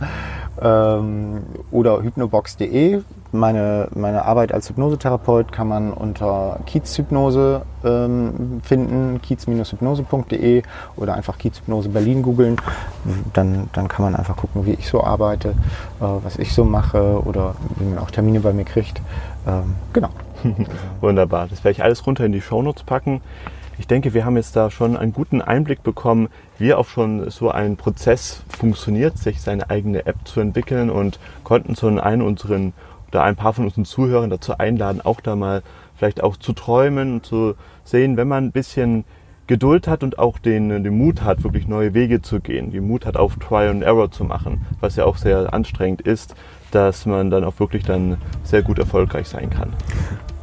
Ähm, 0.62 1.41
oder 1.71 2.03
hypnobox.de 2.03 3.01
meine, 3.31 3.89
meine 3.93 4.25
Arbeit 4.25 4.53
als 4.53 4.69
Hypnosetherapeut 4.69 5.51
kann 5.51 5.67
man 5.67 5.93
unter 5.93 6.59
Kiezhypnose 6.65 7.61
ähm, 7.83 8.61
finden, 8.63 9.21
kiez-hypnose.de 9.21 10.63
oder 10.95 11.13
einfach 11.13 11.37
Kiezhypnose 11.37 11.89
Berlin 11.89 12.21
googeln. 12.21 12.57
Dann, 13.33 13.69
dann 13.73 13.87
kann 13.87 14.03
man 14.03 14.15
einfach 14.15 14.35
gucken, 14.35 14.65
wie 14.65 14.73
ich 14.73 14.87
so 14.87 15.03
arbeite, 15.03 15.49
äh, 15.49 15.53
was 15.99 16.37
ich 16.37 16.53
so 16.53 16.63
mache 16.63 17.21
oder 17.23 17.55
wie 17.77 17.85
man 17.85 17.99
auch 17.99 18.11
Termine 18.11 18.39
bei 18.39 18.53
mir 18.53 18.65
kriegt. 18.65 19.01
Ähm, 19.47 19.75
genau. 19.93 20.09
Wunderbar. 21.01 21.47
Das 21.49 21.63
werde 21.63 21.71
ich 21.73 21.83
alles 21.83 22.05
runter 22.05 22.25
in 22.25 22.31
die 22.31 22.41
Shownotes 22.41 22.83
packen. 22.83 23.21
Ich 23.79 23.87
denke, 23.87 24.13
wir 24.13 24.25
haben 24.25 24.35
jetzt 24.35 24.57
da 24.57 24.69
schon 24.69 24.97
einen 24.97 25.13
guten 25.13 25.41
Einblick 25.41 25.83
bekommen, 25.83 26.27
wie 26.57 26.73
auch 26.73 26.85
schon 26.85 27.29
so 27.29 27.49
ein 27.49 27.77
Prozess 27.77 28.43
funktioniert, 28.49 29.17
sich 29.17 29.41
seine 29.41 29.69
eigene 29.69 30.05
App 30.05 30.17
zu 30.25 30.41
entwickeln 30.41 30.89
und 30.89 31.17
konnten 31.45 31.75
so 31.75 31.87
einen 31.87 32.21
unseren 32.21 32.73
da 33.11 33.23
ein 33.23 33.35
paar 33.35 33.53
von 33.53 33.65
unseren 33.65 33.85
Zuhörern 33.85 34.29
dazu 34.29 34.57
einladen, 34.57 35.01
auch 35.03 35.21
da 35.21 35.35
mal 35.35 35.63
vielleicht 35.95 36.23
auch 36.23 36.37
zu 36.37 36.53
träumen 36.53 37.13
und 37.13 37.25
zu 37.25 37.55
sehen, 37.83 38.17
wenn 38.17 38.27
man 38.27 38.45
ein 38.45 38.51
bisschen 38.51 39.03
Geduld 39.47 39.87
hat 39.87 40.03
und 40.03 40.19
auch 40.19 40.37
den, 40.37 40.69
den 40.69 40.95
Mut 40.95 41.23
hat, 41.23 41.43
wirklich 41.43 41.67
neue 41.67 41.95
Wege 41.95 42.21
zu 42.21 42.39
gehen, 42.39 42.71
den 42.71 42.87
Mut 42.87 43.05
hat, 43.07 43.17
auf 43.17 43.37
Trial 43.37 43.69
and 43.69 43.83
Error 43.83 44.11
zu 44.11 44.23
machen, 44.23 44.65
was 44.79 44.95
ja 44.95 45.05
auch 45.05 45.17
sehr 45.17 45.53
anstrengend 45.53 46.01
ist, 46.01 46.35
dass 46.69 47.07
man 47.07 47.31
dann 47.31 47.43
auch 47.43 47.59
wirklich 47.59 47.83
dann 47.83 48.17
sehr 48.43 48.61
gut 48.61 48.77
erfolgreich 48.77 49.27
sein 49.27 49.49
kann. 49.49 49.73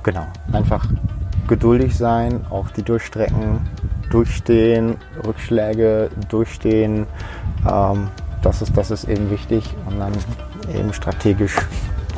Genau, 0.03 0.27
einfach 0.53 0.89
geduldig 1.47 1.97
sein, 1.97 2.45
auch 2.51 2.71
die 2.71 2.83
Durchstrecken 2.83 3.61
durchstehen, 4.11 4.97
Rückschläge 5.25 6.11
durchstehen. 6.29 7.07
Ähm, 7.69 8.09
das, 8.43 8.63
ist, 8.63 8.77
das 8.77 8.91
ist 8.91 9.05
eben 9.05 9.31
wichtig 9.31 9.73
und 9.87 9.99
dann 10.01 10.13
eben 10.77 10.93
strategisch 10.93 11.57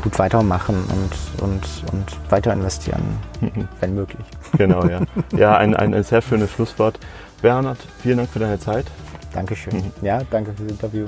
gut 0.02 0.18
weitermachen 0.18 0.76
und, 0.76 1.42
und, 1.42 1.92
und 1.92 2.30
weiter 2.30 2.52
investieren, 2.52 3.02
wenn 3.80 3.94
möglich. 3.94 4.24
Genau, 4.56 4.86
ja. 4.86 5.00
Ja, 5.36 5.56
ein, 5.56 5.74
ein, 5.74 6.02
sehr 6.02 6.22
schönes 6.22 6.50
Schlusswort. 6.50 6.98
Bernhard, 7.42 7.78
vielen 8.02 8.18
Dank 8.18 8.30
für 8.30 8.38
deine 8.38 8.58
Zeit. 8.58 8.86
Dankeschön. 9.32 9.76
Mhm. 9.76 9.92
Ja, 10.02 10.22
danke 10.30 10.52
für 10.52 10.62
das 10.62 10.72
Interview. 10.72 11.06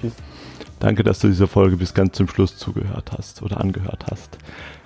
Tschüss. 0.00 0.12
Danke, 0.78 1.04
dass 1.04 1.18
du 1.18 1.28
diese 1.28 1.46
Folge 1.46 1.76
bis 1.76 1.94
ganz 1.94 2.16
zum 2.16 2.28
Schluss 2.28 2.56
zugehört 2.56 3.12
hast 3.16 3.42
oder 3.42 3.60
angehört 3.60 4.06
hast. 4.10 4.38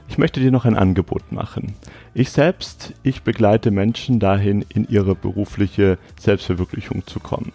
Ich 0.08 0.18
möchte 0.18 0.40
dir 0.40 0.50
noch 0.50 0.64
ein 0.64 0.76
Angebot 0.76 1.32
machen. 1.32 1.74
Ich 2.12 2.30
selbst, 2.30 2.92
ich 3.02 3.22
begleite 3.22 3.70
Menschen 3.70 4.20
dahin, 4.20 4.64
in 4.68 4.86
ihre 4.88 5.14
berufliche 5.14 5.98
Selbstverwirklichung 6.20 7.06
zu 7.06 7.20
kommen. 7.20 7.52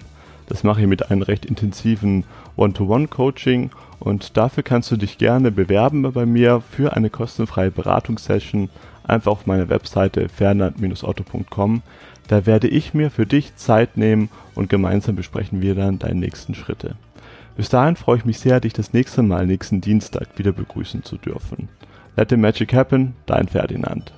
Das 0.49 0.63
mache 0.63 0.81
ich 0.81 0.87
mit 0.87 1.09
einem 1.09 1.21
recht 1.21 1.45
intensiven 1.45 2.25
One-to-One-Coaching 2.57 3.69
und 3.99 4.35
dafür 4.35 4.63
kannst 4.63 4.89
du 4.91 4.97
dich 4.97 5.19
gerne 5.19 5.51
bewerben 5.51 6.01
bei 6.11 6.25
mir 6.25 6.61
für 6.71 6.97
eine 6.97 7.11
kostenfreie 7.11 7.71
Beratungssession. 7.71 8.69
Einfach 9.03 9.31
auf 9.31 9.45
meine 9.45 9.69
Webseite 9.69 10.27
fernand-otto.com. 10.27 11.83
Da 12.27 12.45
werde 12.45 12.67
ich 12.67 12.93
mir 12.93 13.11
für 13.11 13.25
dich 13.25 13.55
Zeit 13.55 13.95
nehmen 13.95 14.29
und 14.55 14.69
gemeinsam 14.69 15.15
besprechen 15.15 15.61
wir 15.61 15.75
dann 15.75 15.99
deine 15.99 16.19
nächsten 16.19 16.55
Schritte. 16.55 16.95
Bis 17.55 17.69
dahin 17.69 17.95
freue 17.95 18.17
ich 18.17 18.25
mich 18.25 18.39
sehr, 18.39 18.59
dich 18.59 18.73
das 18.73 18.93
nächste 18.93 19.21
Mal 19.21 19.45
nächsten 19.45 19.81
Dienstag 19.81 20.27
wieder 20.37 20.51
begrüßen 20.51 21.03
zu 21.03 21.17
dürfen. 21.17 21.69
Let 22.15 22.29
the 22.29 22.37
magic 22.37 22.73
happen, 22.73 23.15
dein 23.25 23.47
Ferdinand. 23.47 24.13